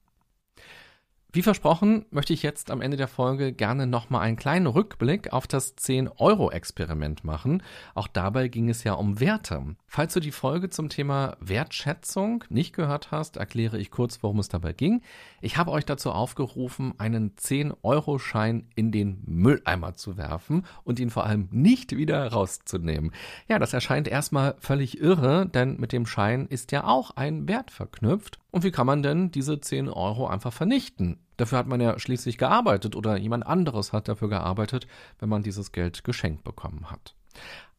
Wie 1.35 1.41
versprochen, 1.41 2.05
möchte 2.11 2.31
ich 2.31 2.43
jetzt 2.43 2.69
am 2.69 2.79
Ende 2.79 2.95
der 2.95 3.07
Folge 3.07 3.53
gerne 3.53 3.87
nochmal 3.87 4.21
einen 4.21 4.35
kleinen 4.35 4.67
Rückblick 4.67 5.33
auf 5.33 5.47
das 5.47 5.75
10-Euro-Experiment 5.77 7.23
machen. 7.23 7.63
Auch 7.95 8.07
dabei 8.07 8.49
ging 8.49 8.69
es 8.69 8.83
ja 8.83 8.93
um 8.93 9.19
Werte. 9.19 9.75
Falls 9.87 10.13
du 10.13 10.19
die 10.19 10.31
Folge 10.31 10.69
zum 10.69 10.89
Thema 10.89 11.35
Wertschätzung 11.39 12.43
nicht 12.49 12.75
gehört 12.75 13.09
hast, 13.09 13.37
erkläre 13.37 13.79
ich 13.79 13.89
kurz, 13.89 14.21
worum 14.21 14.37
es 14.37 14.47
dabei 14.47 14.73
ging. 14.73 15.01
Ich 15.41 15.57
habe 15.57 15.71
euch 15.71 15.85
dazu 15.85 16.11
aufgerufen, 16.11 16.93
einen 16.99 17.35
10-Euro-Schein 17.35 18.67
in 18.75 18.91
den 18.91 19.23
Mülleimer 19.25 19.95
zu 19.95 20.17
werfen 20.17 20.67
und 20.83 20.99
ihn 20.99 21.09
vor 21.09 21.25
allem 21.25 21.47
nicht 21.49 21.97
wieder 21.97 22.31
rauszunehmen. 22.31 23.11
Ja, 23.47 23.57
das 23.57 23.73
erscheint 23.73 24.07
erstmal 24.07 24.53
völlig 24.59 25.01
irre, 25.01 25.47
denn 25.47 25.79
mit 25.79 25.93
dem 25.93 26.05
Schein 26.05 26.45
ist 26.45 26.71
ja 26.71 26.83
auch 26.83 27.09
ein 27.15 27.47
Wert 27.47 27.71
verknüpft. 27.71 28.37
Und 28.51 28.63
wie 28.63 28.69
kann 28.69 28.85
man 28.85 29.01
denn 29.01 29.31
diese 29.31 29.59
10 29.59 29.89
Euro 29.89 30.27
einfach 30.27 30.53
vernichten? 30.53 31.17
Dafür 31.37 31.57
hat 31.57 31.67
man 31.67 31.81
ja 31.81 31.97
schließlich 31.99 32.37
gearbeitet 32.37 32.95
oder 32.95 33.17
jemand 33.17 33.45
anderes 33.45 33.93
hat 33.93 34.07
dafür 34.07 34.29
gearbeitet, 34.29 34.87
wenn 35.19 35.29
man 35.29 35.43
dieses 35.43 35.71
Geld 35.71 36.03
geschenkt 36.03 36.43
bekommen 36.43 36.91
hat. 36.91 37.15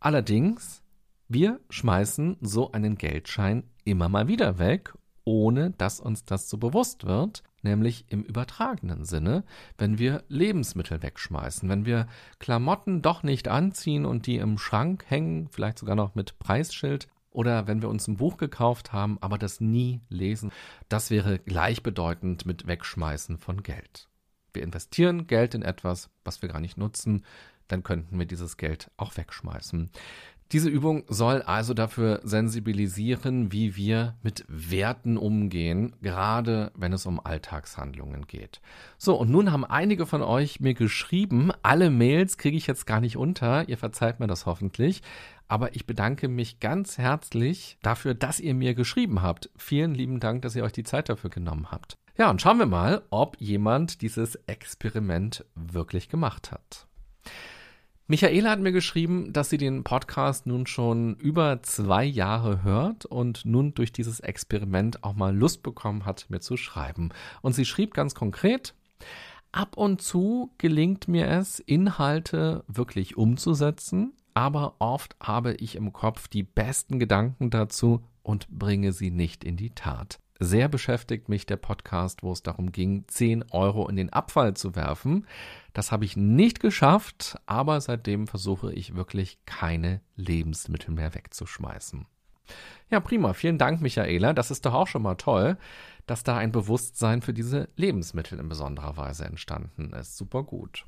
Allerdings 0.00 0.82
Wir 1.28 1.60
schmeißen 1.70 2.36
so 2.42 2.72
einen 2.72 2.96
Geldschein 2.96 3.64
immer 3.84 4.08
mal 4.08 4.28
wieder 4.28 4.58
weg, 4.58 4.92
ohne 5.24 5.70
dass 5.70 5.98
uns 6.00 6.24
das 6.24 6.50
so 6.50 6.58
bewusst 6.58 7.06
wird, 7.06 7.42
nämlich 7.62 8.04
im 8.08 8.22
übertragenen 8.22 9.04
Sinne, 9.04 9.42
wenn 9.78 9.98
wir 9.98 10.22
Lebensmittel 10.28 11.02
wegschmeißen, 11.02 11.68
wenn 11.68 11.86
wir 11.86 12.06
Klamotten 12.38 13.00
doch 13.00 13.22
nicht 13.22 13.48
anziehen 13.48 14.04
und 14.04 14.26
die 14.26 14.36
im 14.36 14.58
Schrank 14.58 15.06
hängen, 15.08 15.48
vielleicht 15.48 15.78
sogar 15.78 15.96
noch 15.96 16.14
mit 16.14 16.38
Preisschild, 16.38 17.08
oder 17.34 17.66
wenn 17.66 17.82
wir 17.82 17.90
uns 17.90 18.08
ein 18.08 18.16
Buch 18.16 18.38
gekauft 18.38 18.92
haben, 18.92 19.18
aber 19.20 19.36
das 19.36 19.60
nie 19.60 20.00
lesen, 20.08 20.52
das 20.88 21.10
wäre 21.10 21.38
gleichbedeutend 21.38 22.46
mit 22.46 22.66
Wegschmeißen 22.66 23.38
von 23.38 23.62
Geld. 23.62 24.08
Wir 24.52 24.62
investieren 24.62 25.26
Geld 25.26 25.54
in 25.54 25.62
etwas, 25.62 26.10
was 26.24 26.40
wir 26.40 26.48
gar 26.48 26.60
nicht 26.60 26.78
nutzen, 26.78 27.24
dann 27.68 27.82
könnten 27.82 28.18
wir 28.18 28.26
dieses 28.26 28.56
Geld 28.56 28.90
auch 28.96 29.16
wegschmeißen. 29.16 29.90
Diese 30.52 30.68
Übung 30.68 31.04
soll 31.09 31.42
also 31.42 31.74
dafür 31.74 32.20
sensibilisieren, 32.22 33.50
wie 33.50 33.76
wir 33.76 34.14
mit 34.22 34.44
Werten 34.46 35.16
umgehen, 35.16 35.96
gerade 36.02 36.70
wenn 36.76 36.92
es 36.92 37.07
um 37.07 37.18
Alltagshandlungen 37.18 38.26
geht. 38.26 38.61
So, 38.98 39.16
und 39.16 39.30
nun 39.30 39.50
haben 39.50 39.64
einige 39.64 40.07
von 40.07 40.22
euch 40.22 40.61
mir 40.61 40.74
geschrieben, 40.74 41.50
alle 41.62 41.90
Mails 41.90 42.38
kriege 42.38 42.57
ich 42.57 42.66
jetzt 42.66 42.87
gar 42.87 43.00
nicht 43.00 43.16
unter, 43.16 43.68
ihr 43.68 43.78
verzeiht 43.78 44.20
mir 44.20 44.26
das 44.26 44.46
hoffentlich, 44.46 45.02
aber 45.48 45.74
ich 45.74 45.87
bedanke 45.87 46.28
mich 46.28 46.61
ganz 46.61 46.98
herzlich 46.98 47.78
dafür, 47.83 48.14
dass 48.14 48.38
ihr 48.38 48.54
mir 48.54 48.74
geschrieben 48.74 49.22
habt. 49.22 49.50
Vielen 49.57 49.94
lieben 49.94 50.20
Dank, 50.20 50.42
dass 50.42 50.54
ihr 50.54 50.64
euch 50.64 50.72
die 50.72 50.85
Zeit 50.85 51.09
dafür 51.09 51.30
genommen 51.30 51.70
habt. 51.70 51.96
Ja, 52.16 52.30
und 52.30 52.40
schauen 52.40 52.59
wir 52.59 52.66
mal, 52.66 53.02
ob 53.11 53.40
jemand 53.40 54.02
dieses 54.02 54.37
Experiment 54.46 55.44
wirklich 55.57 56.09
gemacht 56.09 56.52
hat. 56.52 56.87
Michaela 58.06 58.50
hat 58.50 58.60
mir 58.60 58.72
geschrieben, 58.72 59.32
dass 59.32 59.48
sie 59.48 59.56
den 59.56 59.82
Podcast 59.82 60.46
nun 60.46 60.66
schon 60.66 61.14
über 61.14 61.62
zwei 61.62 62.04
Jahre 62.04 62.62
hört 62.62 63.06
und 63.06 63.46
nun 63.46 63.72
durch 63.72 63.92
dieses 63.92 64.20
Experiment 64.20 65.02
auch 65.02 65.14
mal 65.14 65.34
Lust 65.34 65.62
bekommen 65.62 66.04
hat, 66.04 66.26
mir 66.28 66.40
zu 66.40 66.58
schreiben. 66.58 67.08
Und 67.40 67.54
sie 67.54 67.64
schrieb 67.64 67.94
ganz 67.94 68.14
konkret, 68.14 68.74
ab 69.52 69.78
und 69.78 70.02
zu 70.02 70.52
gelingt 70.58 71.08
mir 71.08 71.28
es, 71.28 71.60
Inhalte 71.60 72.62
wirklich 72.66 73.16
umzusetzen, 73.16 74.12
aber 74.34 74.74
oft 74.80 75.16
habe 75.22 75.54
ich 75.54 75.74
im 75.74 75.94
Kopf 75.94 76.28
die 76.28 76.42
besten 76.42 76.98
Gedanken 76.98 77.48
dazu 77.48 78.04
und 78.22 78.48
bringe 78.50 78.92
sie 78.92 79.10
nicht 79.10 79.44
in 79.44 79.56
die 79.56 79.70
Tat. 79.70 80.18
Sehr 80.40 80.68
beschäftigt 80.68 81.28
mich 81.28 81.46
der 81.46 81.56
Podcast, 81.56 82.22
wo 82.22 82.32
es 82.32 82.42
darum 82.42 82.72
ging, 82.72 83.04
10 83.06 83.50
Euro 83.52 83.88
in 83.88 83.94
den 83.94 84.12
Abfall 84.12 84.54
zu 84.54 84.74
werfen. 84.74 85.26
Das 85.72 85.92
habe 85.92 86.04
ich 86.04 86.16
nicht 86.16 86.58
geschafft, 86.58 87.38
aber 87.46 87.80
seitdem 87.80 88.26
versuche 88.26 88.72
ich 88.72 88.96
wirklich 88.96 89.38
keine 89.46 90.00
Lebensmittel 90.16 90.92
mehr 90.92 91.14
wegzuschmeißen. 91.14 92.06
Ja, 92.90 93.00
prima. 93.00 93.32
Vielen 93.32 93.58
Dank, 93.58 93.80
Michaela. 93.80 94.32
Das 94.32 94.50
ist 94.50 94.66
doch 94.66 94.74
auch 94.74 94.88
schon 94.88 95.02
mal 95.02 95.14
toll, 95.14 95.56
dass 96.06 96.24
da 96.24 96.36
ein 96.36 96.52
Bewusstsein 96.52 97.22
für 97.22 97.32
diese 97.32 97.68
Lebensmittel 97.76 98.38
in 98.38 98.48
besonderer 98.48 98.96
Weise 98.96 99.24
entstanden 99.24 99.92
ist. 99.92 100.16
Super 100.16 100.42
gut. 100.42 100.84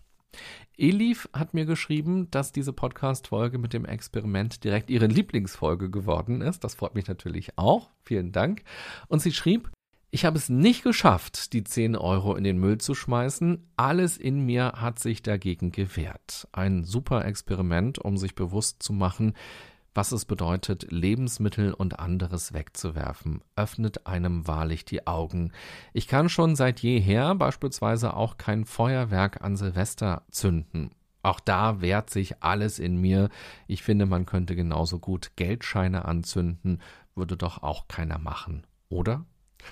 Elif 0.78 1.28
hat 1.32 1.54
mir 1.54 1.64
geschrieben, 1.64 2.30
dass 2.30 2.52
diese 2.52 2.72
Podcast-Folge 2.72 3.58
mit 3.58 3.72
dem 3.72 3.84
Experiment 3.84 4.62
direkt 4.64 4.90
ihre 4.90 5.06
Lieblingsfolge 5.06 5.90
geworden 5.90 6.42
ist. 6.42 6.64
Das 6.64 6.74
freut 6.74 6.94
mich 6.94 7.08
natürlich 7.08 7.56
auch. 7.56 7.90
Vielen 8.02 8.32
Dank. 8.32 8.62
Und 9.08 9.20
sie 9.20 9.32
schrieb, 9.32 9.70
ich 10.10 10.24
habe 10.24 10.38
es 10.38 10.48
nicht 10.48 10.82
geschafft, 10.82 11.52
die 11.52 11.64
10 11.64 11.96
Euro 11.96 12.36
in 12.36 12.44
den 12.44 12.58
Müll 12.58 12.78
zu 12.78 12.94
schmeißen. 12.94 13.70
Alles 13.76 14.16
in 14.16 14.46
mir 14.46 14.72
hat 14.76 14.98
sich 14.98 15.22
dagegen 15.22 15.72
gewehrt. 15.72 16.48
Ein 16.52 16.84
super 16.84 17.24
Experiment, 17.24 17.98
um 17.98 18.16
sich 18.16 18.34
bewusst 18.34 18.82
zu 18.82 18.92
machen, 18.92 19.34
was 19.96 20.12
es 20.12 20.24
bedeutet, 20.24 20.90
Lebensmittel 20.90 21.72
und 21.72 21.98
anderes 21.98 22.52
wegzuwerfen, 22.52 23.42
öffnet 23.56 24.06
einem 24.06 24.46
wahrlich 24.46 24.84
die 24.84 25.06
Augen. 25.06 25.52
Ich 25.92 26.06
kann 26.06 26.28
schon 26.28 26.54
seit 26.54 26.80
jeher 26.80 27.34
beispielsweise 27.34 28.14
auch 28.14 28.36
kein 28.36 28.64
Feuerwerk 28.64 29.42
an 29.42 29.56
Silvester 29.56 30.22
zünden. 30.30 30.90
Auch 31.22 31.40
da 31.40 31.80
wehrt 31.80 32.10
sich 32.10 32.42
alles 32.42 32.78
in 32.78 33.00
mir. 33.00 33.30
Ich 33.66 33.82
finde, 33.82 34.06
man 34.06 34.26
könnte 34.26 34.54
genauso 34.54 35.00
gut 35.00 35.32
Geldscheine 35.36 36.04
anzünden, 36.04 36.80
würde 37.14 37.36
doch 37.36 37.62
auch 37.62 37.88
keiner 37.88 38.18
machen, 38.18 38.64
oder? 38.88 39.24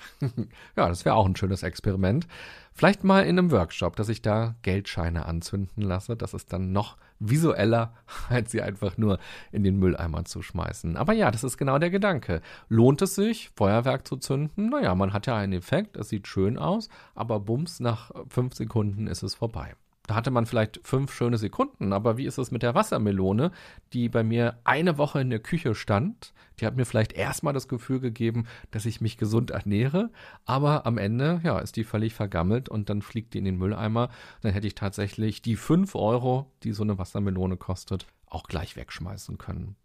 ja, 0.75 0.87
das 0.87 1.05
wäre 1.05 1.15
auch 1.15 1.25
ein 1.25 1.35
schönes 1.35 1.63
Experiment. 1.63 2.27
Vielleicht 2.73 3.03
mal 3.03 3.21
in 3.21 3.39
einem 3.39 3.51
Workshop, 3.51 3.95
dass 3.95 4.09
ich 4.09 4.21
da 4.21 4.55
Geldscheine 4.61 5.25
anzünden 5.25 5.81
lasse. 5.81 6.17
Das 6.17 6.33
ist 6.33 6.51
dann 6.51 6.73
noch 6.73 6.97
visueller, 7.19 7.93
als 8.29 8.51
sie 8.51 8.61
einfach 8.61 8.97
nur 8.97 9.19
in 9.51 9.63
den 9.63 9.77
Mülleimer 9.79 10.25
zu 10.25 10.41
schmeißen. 10.41 10.97
Aber 10.97 11.13
ja, 11.13 11.31
das 11.31 11.43
ist 11.43 11.57
genau 11.57 11.79
der 11.79 11.89
Gedanke. 11.89 12.41
Lohnt 12.67 13.01
es 13.01 13.15
sich, 13.15 13.49
Feuerwerk 13.55 14.07
zu 14.07 14.17
zünden? 14.17 14.69
Naja, 14.69 14.93
man 14.95 15.13
hat 15.13 15.27
ja 15.27 15.37
einen 15.37 15.53
Effekt, 15.53 15.95
es 15.95 16.09
sieht 16.09 16.27
schön 16.27 16.57
aus, 16.57 16.89
aber 17.13 17.39
bums, 17.39 17.79
nach 17.79 18.11
fünf 18.29 18.55
Sekunden 18.55 19.07
ist 19.07 19.23
es 19.23 19.35
vorbei 19.35 19.75
da 20.07 20.15
hatte 20.15 20.31
man 20.31 20.45
vielleicht 20.45 20.79
fünf 20.83 21.13
schöne 21.13 21.37
Sekunden, 21.37 21.93
aber 21.93 22.17
wie 22.17 22.25
ist 22.25 22.37
es 22.37 22.51
mit 22.51 22.63
der 22.63 22.75
Wassermelone, 22.75 23.51
die 23.93 24.09
bei 24.09 24.23
mir 24.23 24.59
eine 24.63 24.97
Woche 24.97 25.21
in 25.21 25.29
der 25.29 25.39
Küche 25.39 25.75
stand? 25.75 26.33
Die 26.59 26.65
hat 26.65 26.75
mir 26.75 26.85
vielleicht 26.85 27.13
erstmal 27.13 27.53
das 27.53 27.67
Gefühl 27.67 27.99
gegeben, 27.99 28.45
dass 28.71 28.85
ich 28.85 29.01
mich 29.01 29.17
gesund 29.17 29.51
ernähre, 29.51 30.11
aber 30.45 30.85
am 30.85 30.97
Ende, 30.97 31.41
ja, 31.43 31.59
ist 31.59 31.75
die 31.75 31.83
völlig 31.83 32.13
vergammelt 32.13 32.69
und 32.69 32.89
dann 32.89 33.01
fliegt 33.01 33.33
die 33.33 33.39
in 33.39 33.45
den 33.45 33.57
Mülleimer. 33.57 34.09
Dann 34.41 34.53
hätte 34.53 34.67
ich 34.67 34.75
tatsächlich 34.75 35.41
die 35.41 35.55
fünf 35.55 35.95
Euro, 35.95 36.51
die 36.63 36.71
so 36.71 36.83
eine 36.83 36.97
Wassermelone 36.97 37.57
kostet, 37.57 38.07
auch 38.27 38.43
gleich 38.43 38.75
wegschmeißen 38.75 39.37
können. 39.37 39.75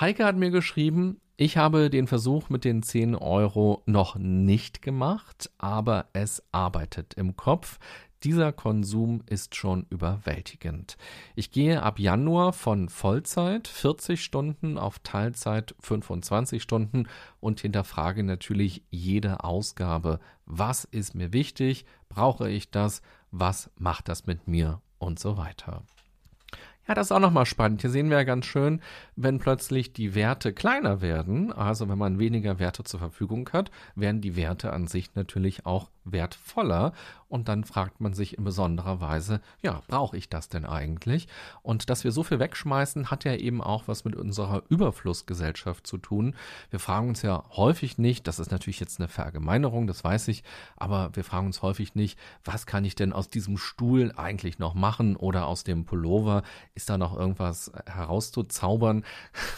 Heike 0.00 0.24
hat 0.24 0.36
mir 0.36 0.50
geschrieben, 0.50 1.20
ich 1.38 1.56
habe 1.56 1.90
den 1.90 2.06
Versuch 2.06 2.48
mit 2.48 2.64
den 2.64 2.82
10 2.82 3.14
Euro 3.14 3.82
noch 3.84 4.16
nicht 4.16 4.80
gemacht, 4.80 5.50
aber 5.58 6.06
es 6.14 6.42
arbeitet 6.50 7.14
im 7.14 7.36
Kopf. 7.36 7.78
Dieser 8.26 8.52
Konsum 8.52 9.22
ist 9.26 9.54
schon 9.54 9.86
überwältigend. 9.88 10.96
Ich 11.36 11.52
gehe 11.52 11.80
ab 11.80 12.00
Januar 12.00 12.52
von 12.52 12.88
Vollzeit 12.88 13.68
40 13.68 14.20
Stunden 14.20 14.78
auf 14.78 14.98
Teilzeit 14.98 15.76
25 15.78 16.60
Stunden 16.60 17.06
und 17.38 17.60
hinterfrage 17.60 18.24
natürlich 18.24 18.82
jede 18.90 19.44
Ausgabe. 19.44 20.18
Was 20.44 20.82
ist 20.82 21.14
mir 21.14 21.32
wichtig? 21.32 21.84
Brauche 22.08 22.50
ich 22.50 22.72
das? 22.72 23.00
Was 23.30 23.70
macht 23.78 24.08
das 24.08 24.26
mit 24.26 24.48
mir? 24.48 24.80
Und 24.98 25.20
so 25.20 25.36
weiter. 25.36 25.84
Ja, 26.88 26.94
das 26.94 27.08
ist 27.08 27.12
auch 27.12 27.20
nochmal 27.20 27.46
spannend. 27.46 27.82
Hier 27.82 27.90
sehen 27.90 28.10
wir 28.10 28.16
ja 28.16 28.24
ganz 28.24 28.46
schön, 28.46 28.80
wenn 29.14 29.38
plötzlich 29.38 29.92
die 29.92 30.16
Werte 30.16 30.52
kleiner 30.52 31.00
werden, 31.00 31.52
also 31.52 31.88
wenn 31.88 31.98
man 31.98 32.18
weniger 32.18 32.58
Werte 32.58 32.82
zur 32.82 32.98
Verfügung 32.98 33.48
hat, 33.52 33.70
werden 33.94 34.20
die 34.20 34.34
Werte 34.34 34.72
an 34.72 34.88
sich 34.88 35.14
natürlich 35.14 35.64
auch 35.64 35.90
wertvoller. 36.12 36.92
Und 37.28 37.48
dann 37.48 37.64
fragt 37.64 38.00
man 38.00 38.14
sich 38.14 38.38
in 38.38 38.44
besonderer 38.44 39.00
Weise, 39.00 39.40
ja, 39.60 39.82
brauche 39.88 40.16
ich 40.16 40.28
das 40.28 40.48
denn 40.48 40.64
eigentlich? 40.64 41.26
Und 41.62 41.90
dass 41.90 42.04
wir 42.04 42.12
so 42.12 42.22
viel 42.22 42.38
wegschmeißen, 42.38 43.10
hat 43.10 43.24
ja 43.24 43.34
eben 43.34 43.60
auch 43.60 43.88
was 43.88 44.04
mit 44.04 44.14
unserer 44.14 44.62
Überflussgesellschaft 44.68 45.86
zu 45.86 45.98
tun. 45.98 46.36
Wir 46.70 46.78
fragen 46.78 47.08
uns 47.08 47.22
ja 47.22 47.42
häufig 47.50 47.98
nicht, 47.98 48.28
das 48.28 48.38
ist 48.38 48.52
natürlich 48.52 48.78
jetzt 48.78 49.00
eine 49.00 49.08
Verallgemeinerung, 49.08 49.88
das 49.88 50.04
weiß 50.04 50.28
ich, 50.28 50.44
aber 50.76 51.10
wir 51.14 51.24
fragen 51.24 51.46
uns 51.46 51.62
häufig 51.62 51.96
nicht, 51.96 52.16
was 52.44 52.64
kann 52.64 52.84
ich 52.84 52.94
denn 52.94 53.12
aus 53.12 53.28
diesem 53.28 53.58
Stuhl 53.58 54.12
eigentlich 54.16 54.60
noch 54.60 54.74
machen 54.74 55.16
oder 55.16 55.46
aus 55.46 55.64
dem 55.64 55.84
Pullover? 55.84 56.44
Ist 56.74 56.90
da 56.90 56.96
noch 56.96 57.16
irgendwas 57.16 57.72
herauszuzaubern? 57.86 59.04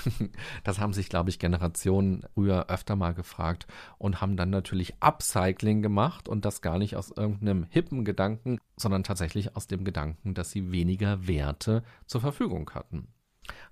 das 0.64 0.78
haben 0.78 0.94
sich, 0.94 1.11
glaube 1.11 1.28
ich, 1.28 1.38
Generationen 1.38 2.24
früher 2.32 2.70
öfter 2.70 2.96
mal 2.96 3.12
gefragt 3.12 3.66
und 3.98 4.22
haben 4.22 4.37
dann 4.38 4.48
natürlich 4.48 4.94
Upcycling 5.00 5.82
gemacht 5.82 6.28
und 6.28 6.38
das 6.40 6.62
gar 6.62 6.79
nicht 6.79 6.96
aus 6.96 7.11
irgendeinem 7.11 7.66
hippen 7.68 8.05
Gedanken, 8.05 8.59
sondern 8.77 9.05
tatsächlich 9.05 9.57
aus 9.57 9.66
dem 9.66 9.85
Gedanken, 9.85 10.35
dass 10.35 10.51
sie 10.51 10.72
weniger 10.72 11.27
Werte 11.27 11.83
zur 12.07 12.20
Verfügung 12.20 12.70
hatten. 12.74 13.09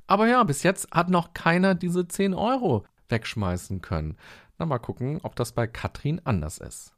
Aber 0.06 0.26
ja, 0.26 0.42
bis 0.44 0.62
jetzt 0.62 0.90
hat 0.90 1.10
noch 1.10 1.34
keiner 1.34 1.74
diese 1.74 2.06
10 2.08 2.34
Euro 2.34 2.84
wegschmeißen 3.08 3.82
können. 3.82 4.16
Na, 4.58 4.66
mal 4.66 4.78
gucken, 4.78 5.20
ob 5.22 5.36
das 5.36 5.52
bei 5.52 5.66
Katrin 5.66 6.20
anders 6.24 6.58
ist. 6.58 6.96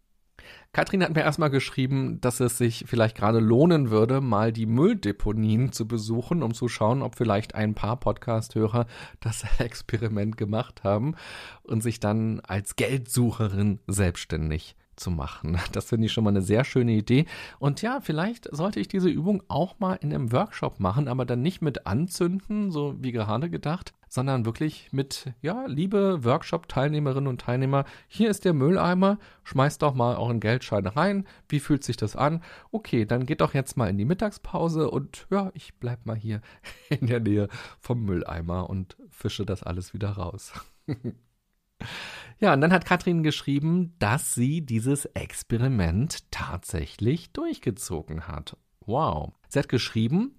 Katrin 0.72 1.02
hat 1.02 1.14
mir 1.14 1.22
erstmal 1.22 1.50
geschrieben, 1.50 2.20
dass 2.20 2.40
es 2.40 2.58
sich 2.58 2.84
vielleicht 2.86 3.16
gerade 3.16 3.40
lohnen 3.40 3.90
würde, 3.90 4.20
mal 4.20 4.52
die 4.52 4.66
Mülldeponien 4.66 5.72
zu 5.72 5.88
besuchen, 5.88 6.42
um 6.42 6.54
zu 6.54 6.68
schauen, 6.68 7.02
ob 7.02 7.16
vielleicht 7.16 7.54
ein 7.54 7.74
paar 7.74 7.98
Podcast-Hörer 7.98 8.86
das 9.20 9.44
Experiment 9.58 10.36
gemacht 10.36 10.84
haben 10.84 11.16
und 11.62 11.82
sich 11.82 12.00
dann 12.00 12.40
als 12.40 12.76
Geldsucherin 12.76 13.80
selbstständig 13.86 14.76
zu 14.98 15.10
machen. 15.10 15.58
Das 15.72 15.86
finde 15.86 16.06
ich 16.06 16.12
schon 16.12 16.24
mal 16.24 16.30
eine 16.30 16.42
sehr 16.42 16.64
schöne 16.64 16.92
Idee. 16.92 17.26
Und 17.58 17.82
ja, 17.82 18.00
vielleicht 18.00 18.48
sollte 18.54 18.80
ich 18.80 18.88
diese 18.88 19.08
Übung 19.08 19.42
auch 19.48 19.78
mal 19.78 19.94
in 19.94 20.12
einem 20.12 20.32
Workshop 20.32 20.80
machen, 20.80 21.08
aber 21.08 21.24
dann 21.24 21.42
nicht 21.42 21.62
mit 21.62 21.86
anzünden, 21.86 22.70
so 22.70 22.96
wie 22.98 23.12
gerade 23.12 23.50
gedacht, 23.50 23.92
sondern 24.08 24.44
wirklich 24.46 24.88
mit, 24.92 25.32
ja, 25.42 25.66
liebe 25.66 26.24
Workshop-Teilnehmerinnen 26.24 27.28
und 27.28 27.40
Teilnehmer, 27.40 27.84
hier 28.08 28.30
ist 28.30 28.44
der 28.44 28.54
Mülleimer, 28.54 29.18
schmeißt 29.44 29.82
doch 29.82 29.94
mal 29.94 30.16
euren 30.16 30.40
Geldschein 30.40 30.86
rein. 30.86 31.26
Wie 31.48 31.60
fühlt 31.60 31.84
sich 31.84 31.96
das 31.96 32.16
an? 32.16 32.42
Okay, 32.70 33.04
dann 33.04 33.26
geht 33.26 33.40
doch 33.40 33.54
jetzt 33.54 33.76
mal 33.76 33.88
in 33.88 33.98
die 33.98 34.04
Mittagspause 34.04 34.90
und 34.90 35.26
ja, 35.30 35.50
ich 35.54 35.74
bleib 35.74 36.06
mal 36.06 36.16
hier 36.16 36.40
in 36.88 37.06
der 37.06 37.20
Nähe 37.20 37.48
vom 37.78 38.04
Mülleimer 38.04 38.68
und 38.68 38.96
fische 39.10 39.44
das 39.44 39.62
alles 39.62 39.94
wieder 39.94 40.10
raus. 40.10 40.52
Ja, 42.40 42.52
und 42.52 42.60
dann 42.60 42.72
hat 42.72 42.84
Katrin 42.84 43.24
geschrieben, 43.24 43.96
dass 43.98 44.32
sie 44.32 44.60
dieses 44.60 45.06
Experiment 45.06 46.30
tatsächlich 46.30 47.32
durchgezogen 47.32 48.28
hat. 48.28 48.56
Wow. 48.86 49.32
Sie 49.48 49.58
hat 49.58 49.68
geschrieben, 49.68 50.38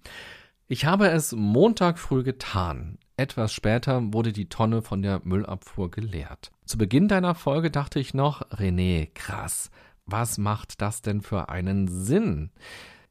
ich 0.66 0.86
habe 0.86 1.08
es 1.08 1.32
Montag 1.32 1.98
früh 1.98 2.22
getan. 2.22 2.96
Etwas 3.18 3.52
später 3.52 4.14
wurde 4.14 4.32
die 4.32 4.48
Tonne 4.48 4.80
von 4.80 5.02
der 5.02 5.20
Müllabfuhr 5.24 5.90
geleert. 5.90 6.52
Zu 6.64 6.78
Beginn 6.78 7.06
deiner 7.06 7.34
Folge 7.34 7.70
dachte 7.70 8.00
ich 8.00 8.14
noch, 8.14 8.48
René, 8.50 9.10
krass, 9.12 9.70
was 10.06 10.38
macht 10.38 10.80
das 10.80 11.02
denn 11.02 11.20
für 11.20 11.50
einen 11.50 11.86
Sinn? 11.88 12.50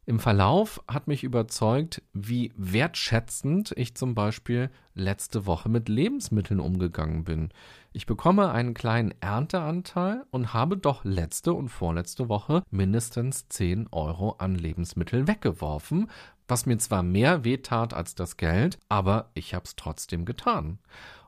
Im 0.06 0.20
Verlauf 0.20 0.82
hat 0.88 1.08
mich 1.08 1.24
überzeugt, 1.24 2.02
wie 2.14 2.52
wertschätzend 2.58 3.74
ich 3.78 3.94
zum 3.94 4.16
Beispiel 4.16 4.72
letzte 4.96 5.46
Woche 5.46 5.70
mit 5.70 5.88
Lebensmitteln 5.88 6.60
umgegangen 6.60 7.26
bin. 7.26 7.50
Ich 7.92 8.06
bekomme 8.06 8.52
einen 8.52 8.76
kleinen 8.76 9.16
Ernteanteil 9.20 10.24
und 10.30 10.54
habe 10.54 10.78
doch 10.78 11.04
letzte 11.04 11.54
und 11.54 11.70
vorletzte 11.70 12.30
Woche 12.30 12.62
mindestens 12.70 13.48
10 13.50 13.88
Euro 13.92 14.36
an 14.38 14.54
Lebensmitteln 14.54 15.28
weggeworfen, 15.28 16.08
was 16.48 16.68
mir 16.68 16.78
zwar 16.78 17.02
mehr 17.02 17.44
wehtat 17.44 17.96
als 17.96 18.14
das 18.14 18.38
Geld, 18.38 18.78
aber 18.90 19.32
ich 19.34 19.56
habe 19.56 19.66
es 19.66 19.76
trotzdem 19.76 20.26
getan. 20.26 20.78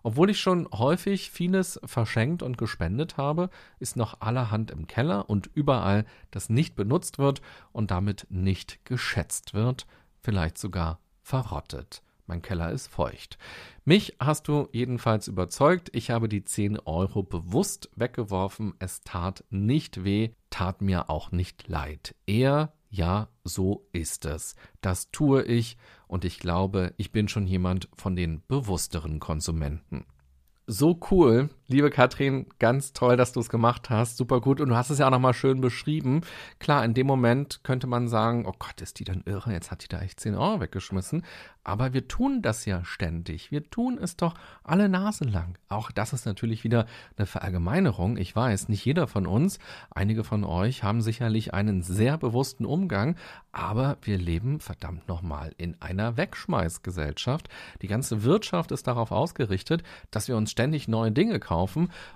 Obwohl 0.04 0.30
ich 0.30 0.40
schon 0.40 0.68
häufig 0.72 1.32
vieles 1.32 1.80
verschenkt 1.84 2.44
und 2.44 2.60
gespendet 2.60 3.18
habe, 3.18 3.50
ist 3.80 3.96
noch 3.96 4.22
allerhand 4.22 4.70
im 4.70 4.86
Keller 4.86 5.32
und 5.32 5.50
überall, 5.56 6.06
das 6.30 6.50
nicht 6.50 6.76
benutzt 6.76 7.18
wird 7.18 7.42
und 7.72 7.90
damit 7.90 8.28
nicht 8.30 8.86
geschätzt 8.86 9.56
wird, 9.56 9.88
vielleicht 10.22 10.60
sogar 10.60 11.00
verrottet. 11.24 12.04
Mein 12.28 12.42
Keller 12.42 12.72
ist 12.72 12.88
feucht. 12.88 13.38
Mich 13.86 14.16
hast 14.20 14.48
du 14.48 14.70
jedenfalls 14.72 15.28
überzeugt. 15.28 15.90
Ich 15.94 16.12
habe 16.12 16.30
die 16.30 16.44
10 16.44 16.80
Euro 16.80 17.24
bewusst 17.24 17.90
weggeworfen. 17.96 18.74
Es 18.80 19.02
tat 19.02 19.44
nicht 19.50 20.04
weh, 20.04 20.32
tat 20.50 20.82
mir 20.82 21.10
auch 21.10 21.32
nicht 21.32 21.68
leid. 21.68 22.16
Eher 22.26 22.74
ja, 22.92 23.30
so 23.46 23.88
ist 23.94 24.26
es. 24.26 24.56
Das 24.82 25.12
tue 25.12 25.44
ich 25.44 25.78
und 26.08 26.26
ich 26.26 26.40
glaube, 26.40 26.94
ich 26.98 27.12
bin 27.12 27.30
schon 27.30 27.48
jemand 27.48 27.88
von 27.96 28.16
den 28.16 28.44
bewussteren 28.48 29.20
Konsumenten. 29.20 30.06
So 30.68 31.00
cool, 31.10 31.50
liebe 31.72 31.90
Katrin, 31.90 32.46
ganz 32.60 32.92
toll, 32.92 33.16
dass 33.16 33.32
du 33.32 33.40
es 33.40 33.50
gemacht 33.50 33.90
hast, 33.90 34.18
super 34.18 34.42
gut 34.42 34.60
und 34.60 34.70
du 34.70 34.76
hast 34.76 34.90
es 34.90 35.00
ja 35.00 35.08
auch 35.08 35.12
nochmal 35.12 35.34
schön 35.34 35.62
beschrieben. 35.62 36.22
Klar, 36.60 36.84
in 36.84 36.94
dem 36.94 37.08
Moment 37.08 37.62
könnte 37.64 37.88
man 37.88 38.10
sagen, 38.10 38.46
oh 38.46 38.54
Gott, 38.60 38.82
ist 38.82 39.00
die 39.00 39.06
dann 39.06 39.24
irre, 39.26 39.54
jetzt 39.54 39.72
hat 39.72 39.84
die 39.84 39.88
da 39.88 40.02
echt 40.02 40.20
10 40.20 40.36
Euro 40.36 40.60
weggeschmissen, 40.60 41.24
aber 41.64 41.94
wir 41.94 42.08
tun 42.08 42.42
das 42.42 42.66
ja 42.66 42.84
ständig. 42.84 43.52
Wir 43.52 43.70
tun 43.70 43.98
es 44.02 44.18
doch 44.18 44.34
alle 44.64 44.90
Nase 44.90 45.26
lang. 45.26 45.58
Auch 45.70 45.92
das 45.92 46.12
ist 46.12 46.26
natürlich 46.26 46.64
wieder 46.64 46.88
eine 47.18 47.28
Verallgemeinerung. 47.28 48.18
Ich 48.18 48.36
weiß, 48.36 48.68
nicht 48.68 48.84
jeder 48.84 49.08
von 49.08 49.26
uns, 49.26 49.60
einige 49.92 50.24
von 50.24 50.44
euch 50.44 50.84
haben 50.84 51.02
sicherlich 51.02 51.54
einen 51.54 51.84
sehr 51.84 52.18
bewussten 52.18 52.66
Umgang, 52.66 53.16
aber 53.52 53.98
wir 54.02 54.18
leben 54.18 54.60
verdammt 54.60 55.08
nochmal 55.08 55.54
in 55.58 55.80
einer 55.82 56.18
Wegschmeißgesellschaft. 56.18 57.48
Die 57.82 57.88
ganze 57.88 58.24
Wirtschaft 58.24 58.72
ist 58.72 58.88
darauf 58.88 59.12
ausgerichtet, 59.12 59.84
dass 60.10 60.28
wir 60.28 60.36
uns 60.36 60.52
ständig 60.52 60.88
neue 60.88 61.12
Dinge 61.12 61.40
kaufen 61.40 61.61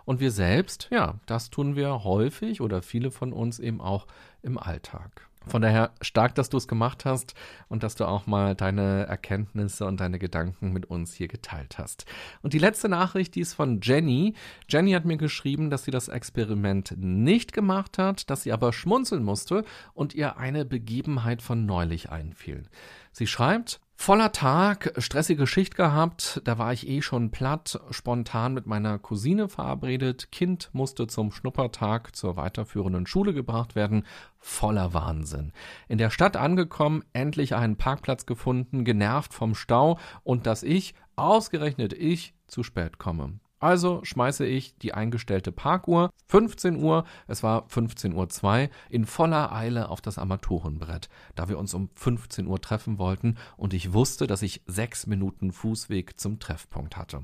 und 0.06 0.20
wir 0.20 0.32
selbst, 0.32 0.88
ja, 0.92 1.16
das 1.26 1.50
tun 1.50 1.76
wir 1.76 2.04
häufig 2.04 2.62
oder 2.62 2.82
viele 2.82 3.12
von 3.12 3.34
uns 3.34 3.60
eben 3.60 3.82
auch 3.82 4.08
im 4.42 4.58
Alltag. 4.58 5.28
Von 5.48 5.62
daher 5.62 5.92
stark, 6.02 6.36
dass 6.36 6.50
du 6.50 6.58
es 6.58 6.68
gemacht 6.68 7.06
hast 7.06 7.36
und 7.68 7.84
dass 7.84 7.96
du 7.96 8.06
auch 8.06 8.26
mal 8.26 8.56
deine 8.56 9.06
Erkenntnisse 9.06 9.86
und 9.86 10.00
deine 10.00 10.18
Gedanken 10.18 10.72
mit 10.72 10.88
uns 10.88 11.14
hier 11.14 11.28
geteilt 11.28 11.78
hast. 11.78 12.06
Und 12.42 12.54
die 12.54 12.60
letzte 12.60 12.90
Nachricht, 12.90 13.36
die 13.36 13.42
ist 13.42 13.54
von 13.54 13.80
Jenny. 13.82 14.34
Jenny 14.68 14.94
hat 14.94 15.06
mir 15.06 15.18
geschrieben, 15.18 15.70
dass 15.70 15.84
sie 15.84 15.92
das 15.92 16.08
Experiment 16.08 16.96
nicht 16.98 17.54
gemacht 17.54 17.98
hat, 17.98 18.30
dass 18.30 18.44
sie 18.44 18.54
aber 18.54 18.74
schmunzeln 18.74 19.24
musste 19.24 19.64
und 19.94 20.16
ihr 20.16 20.38
eine 20.38 20.66
Begebenheit 20.66 21.42
von 21.42 21.66
neulich 21.66 22.10
einfiel. 22.10 22.64
Sie 23.12 23.28
schreibt, 23.28 23.80
Voller 23.98 24.32
Tag, 24.34 24.94
stressige 24.98 25.48
Schicht 25.48 25.76
gehabt, 25.76 26.42
da 26.44 26.60
war 26.60 26.72
ich 26.74 26.88
eh 26.88 27.02
schon 27.02 27.32
platt, 27.32 27.80
spontan 27.90 28.54
mit 28.54 28.68
meiner 28.68 29.00
Cousine 29.00 29.50
verabredet, 29.50 30.32
Kind 30.32 30.70
musste 30.74 31.08
zum 31.08 31.32
Schnuppertag 31.32 32.16
zur 32.16 32.36
weiterführenden 32.36 33.08
Schule 33.08 33.34
gebracht 33.34 33.74
werden, 33.74 34.06
voller 34.38 34.94
Wahnsinn. 34.94 35.54
In 35.88 35.98
der 35.98 36.12
Stadt 36.12 36.38
angekommen, 36.38 37.04
endlich 37.14 37.56
einen 37.56 37.78
Parkplatz 37.78 38.28
gefunden, 38.28 38.86
genervt 38.86 39.34
vom 39.34 39.56
Stau 39.56 39.98
und 40.24 40.46
dass 40.46 40.62
ich, 40.62 40.94
ausgerechnet 41.16 41.94
ich, 41.94 42.36
zu 42.46 42.62
spät 42.62 43.00
komme. 43.00 43.40
Also 43.60 44.02
schmeiße 44.04 44.46
ich 44.46 44.78
die 44.78 44.94
eingestellte 44.94 45.52
Parkuhr 45.52 46.12
15 46.28 46.84
Uhr, 46.84 47.06
es 47.28 47.42
war 47.42 47.66
15.02 47.68 48.64
Uhr, 48.64 48.70
in 48.90 49.06
voller 49.06 49.52
Eile 49.54 49.90
auf 49.90 50.02
das 50.02 50.18
Armaturenbrett, 50.18 51.10
da 51.36 51.48
wir 51.48 51.58
uns 51.58 51.74
um 51.74 51.90
15 51.96 52.48
Uhr 52.48 52.60
treffen 52.60 52.98
wollten 52.98 53.38
und 53.58 53.74
ich 53.74 53.94
wusste, 53.94 54.28
dass 54.28 54.42
ich 54.42 54.62
sechs 54.68 55.08
Minuten 55.08 55.52
Fußweg 55.52 56.20
zum 56.20 56.40
Treffpunkt 56.40 56.98
hatte. 56.98 57.24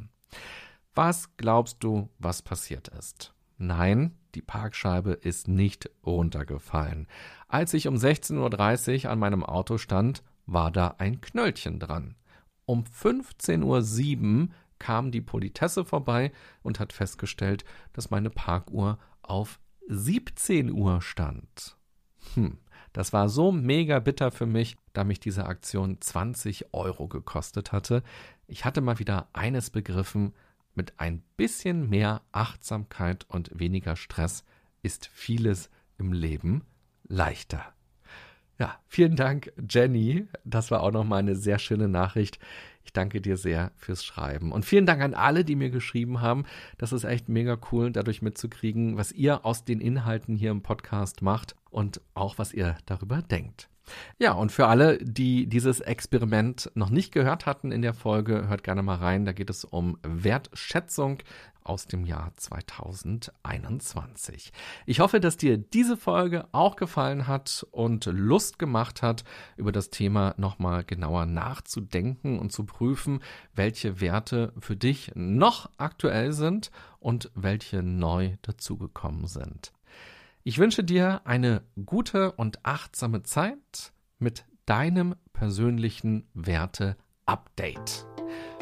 Was 0.94 1.36
glaubst 1.38 1.84
du, 1.84 2.10
was 2.20 2.42
passiert 2.42 2.88
ist? 2.88 3.34
Nein, 3.58 4.18
die 4.34 4.42
Parkscheibe 4.42 5.12
ist 5.12 5.48
nicht 5.48 5.90
runtergefallen. 6.06 7.08
Als 7.48 7.74
ich 7.74 7.88
um 7.88 7.96
16.30 7.96 9.06
Uhr 9.06 9.12
an 9.12 9.20
meinem 9.20 9.44
Auto 9.44 9.78
stand, 9.78 10.24
war 10.46 10.72
da 10.72 10.96
ein 10.98 11.22
Knöllchen 11.22 11.80
dran. 11.80 12.16
Um 12.66 12.84
15.07 12.84 13.64
Uhr 13.64 14.48
kam 14.82 15.12
die 15.12 15.22
Politesse 15.22 15.86
vorbei 15.86 16.32
und 16.64 16.80
hat 16.80 16.92
festgestellt, 16.92 17.64
dass 17.94 18.10
meine 18.10 18.32
Parkuhr 18.32 18.98
auf 19.22 19.60
17 19.88 20.72
Uhr 20.72 21.04
stand. 21.04 21.78
Hm, 22.34 22.58
das 22.92 23.14
war 23.14 23.30
so 23.30 23.52
mega 23.52 24.00
bitter 24.00 24.32
für 24.32 24.48
mich, 24.48 24.78
da 24.94 25.04
mich 25.04 25.20
diese 25.20 25.46
Aktion 25.46 26.02
20 26.02 26.74
Euro 26.74 27.08
gekostet 27.08 27.72
hatte. 27.72 28.02
Ich 28.48 28.66
hatte 28.66 28.82
mal 28.82 28.98
wieder 28.98 29.30
eines 29.34 29.70
begriffen, 29.70 30.34
mit 30.74 31.00
ein 31.00 31.22
bisschen 31.38 31.88
mehr 31.88 32.24
Achtsamkeit 32.32 33.26
und 33.30 33.52
weniger 33.60 33.96
Stress 33.96 34.44
ist 34.82 35.06
vieles 35.14 35.70
im 36.00 36.12
Leben 36.12 36.64
leichter. 37.04 37.72
Ja, 38.62 38.78
vielen 38.88 39.16
Dank, 39.16 39.52
Jenny. 39.68 40.28
Das 40.46 40.70
war 40.70 40.84
auch 40.84 40.92
nochmal 40.92 41.18
eine 41.18 41.36
sehr 41.36 41.58
schöne 41.58 41.88
Nachricht. 41.88 42.38
Ich 42.84 42.94
danke 42.94 43.20
dir 43.20 43.36
sehr 43.36 43.72
fürs 43.76 44.06
Schreiben. 44.06 44.52
Und 44.52 44.66
vielen 44.66 44.86
Dank 44.86 45.02
an 45.02 45.16
alle, 45.16 45.44
die 45.44 45.56
mir 45.56 45.72
geschrieben 45.72 46.22
haben. 46.22 46.46
Das 46.78 46.94
ist 46.94 47.04
echt 47.04 47.28
mega 47.28 47.58
cool, 47.72 47.92
dadurch 47.92 48.22
mitzukriegen, 48.22 48.98
was 48.98 49.14
ihr 49.14 49.48
aus 49.48 49.66
den 49.66 49.82
Inhalten 49.82 50.36
hier 50.36 50.52
im 50.52 50.62
Podcast 50.62 51.24
macht 51.24 51.56
und 51.72 52.02
auch 52.14 52.38
was 52.38 52.54
ihr 52.54 52.78
darüber 52.86 53.24
denkt. 53.24 53.68
Ja, 54.20 54.34
und 54.34 54.52
für 54.52 54.68
alle, 54.68 55.00
die 55.00 55.48
dieses 55.48 55.80
Experiment 55.80 56.72
noch 56.76 56.92
nicht 56.92 57.12
gehört 57.12 57.48
hatten 57.48 57.72
in 57.72 57.82
der 57.82 57.96
Folge, 57.96 58.48
hört 58.48 58.64
gerne 58.64 58.84
mal 58.84 58.98
rein. 58.98 59.26
Da 59.26 59.32
geht 59.32 59.50
es 59.50 59.66
um 59.66 59.98
Wertschätzung 60.04 61.18
aus 61.64 61.88
dem 61.88 62.06
Jahr 62.06 62.32
2021. 62.36 64.54
Ich 64.86 65.00
hoffe, 65.00 65.20
dass 65.20 65.38
dir 65.38 65.58
diese 65.58 65.98
Folge 65.98 66.48
auch 66.52 66.76
gefallen 66.76 67.26
hat 67.28 67.66
und 67.72 68.06
Lust 68.06 68.60
gemacht 68.60 69.02
hat, 69.02 69.24
über 69.58 69.72
das 69.72 69.90
Thema 69.90 70.36
nochmal 70.38 70.84
genauer 70.84 71.26
nachzudenken 71.26 72.38
und 72.40 72.52
zu 72.52 72.66
prüfen, 72.66 73.22
welche 73.54 74.02
Werte 74.02 74.54
für 74.60 74.76
dich 74.76 75.12
noch 75.16 75.70
aktuell 75.78 76.34
sind 76.34 76.72
und 77.00 77.32
welche 77.36 77.84
neu 77.84 78.36
dazugekommen 78.42 79.28
sind. 79.28 79.72
Ich 80.44 80.58
wünsche 80.58 80.84
dir 80.84 81.22
eine 81.26 81.62
gute 81.86 82.32
und 82.32 82.66
achtsame 82.66 83.24
Zeit 83.24 83.94
mit 84.18 84.46
deinem 84.66 85.16
persönlichen 85.34 86.28
Werte-Update. 86.34 88.11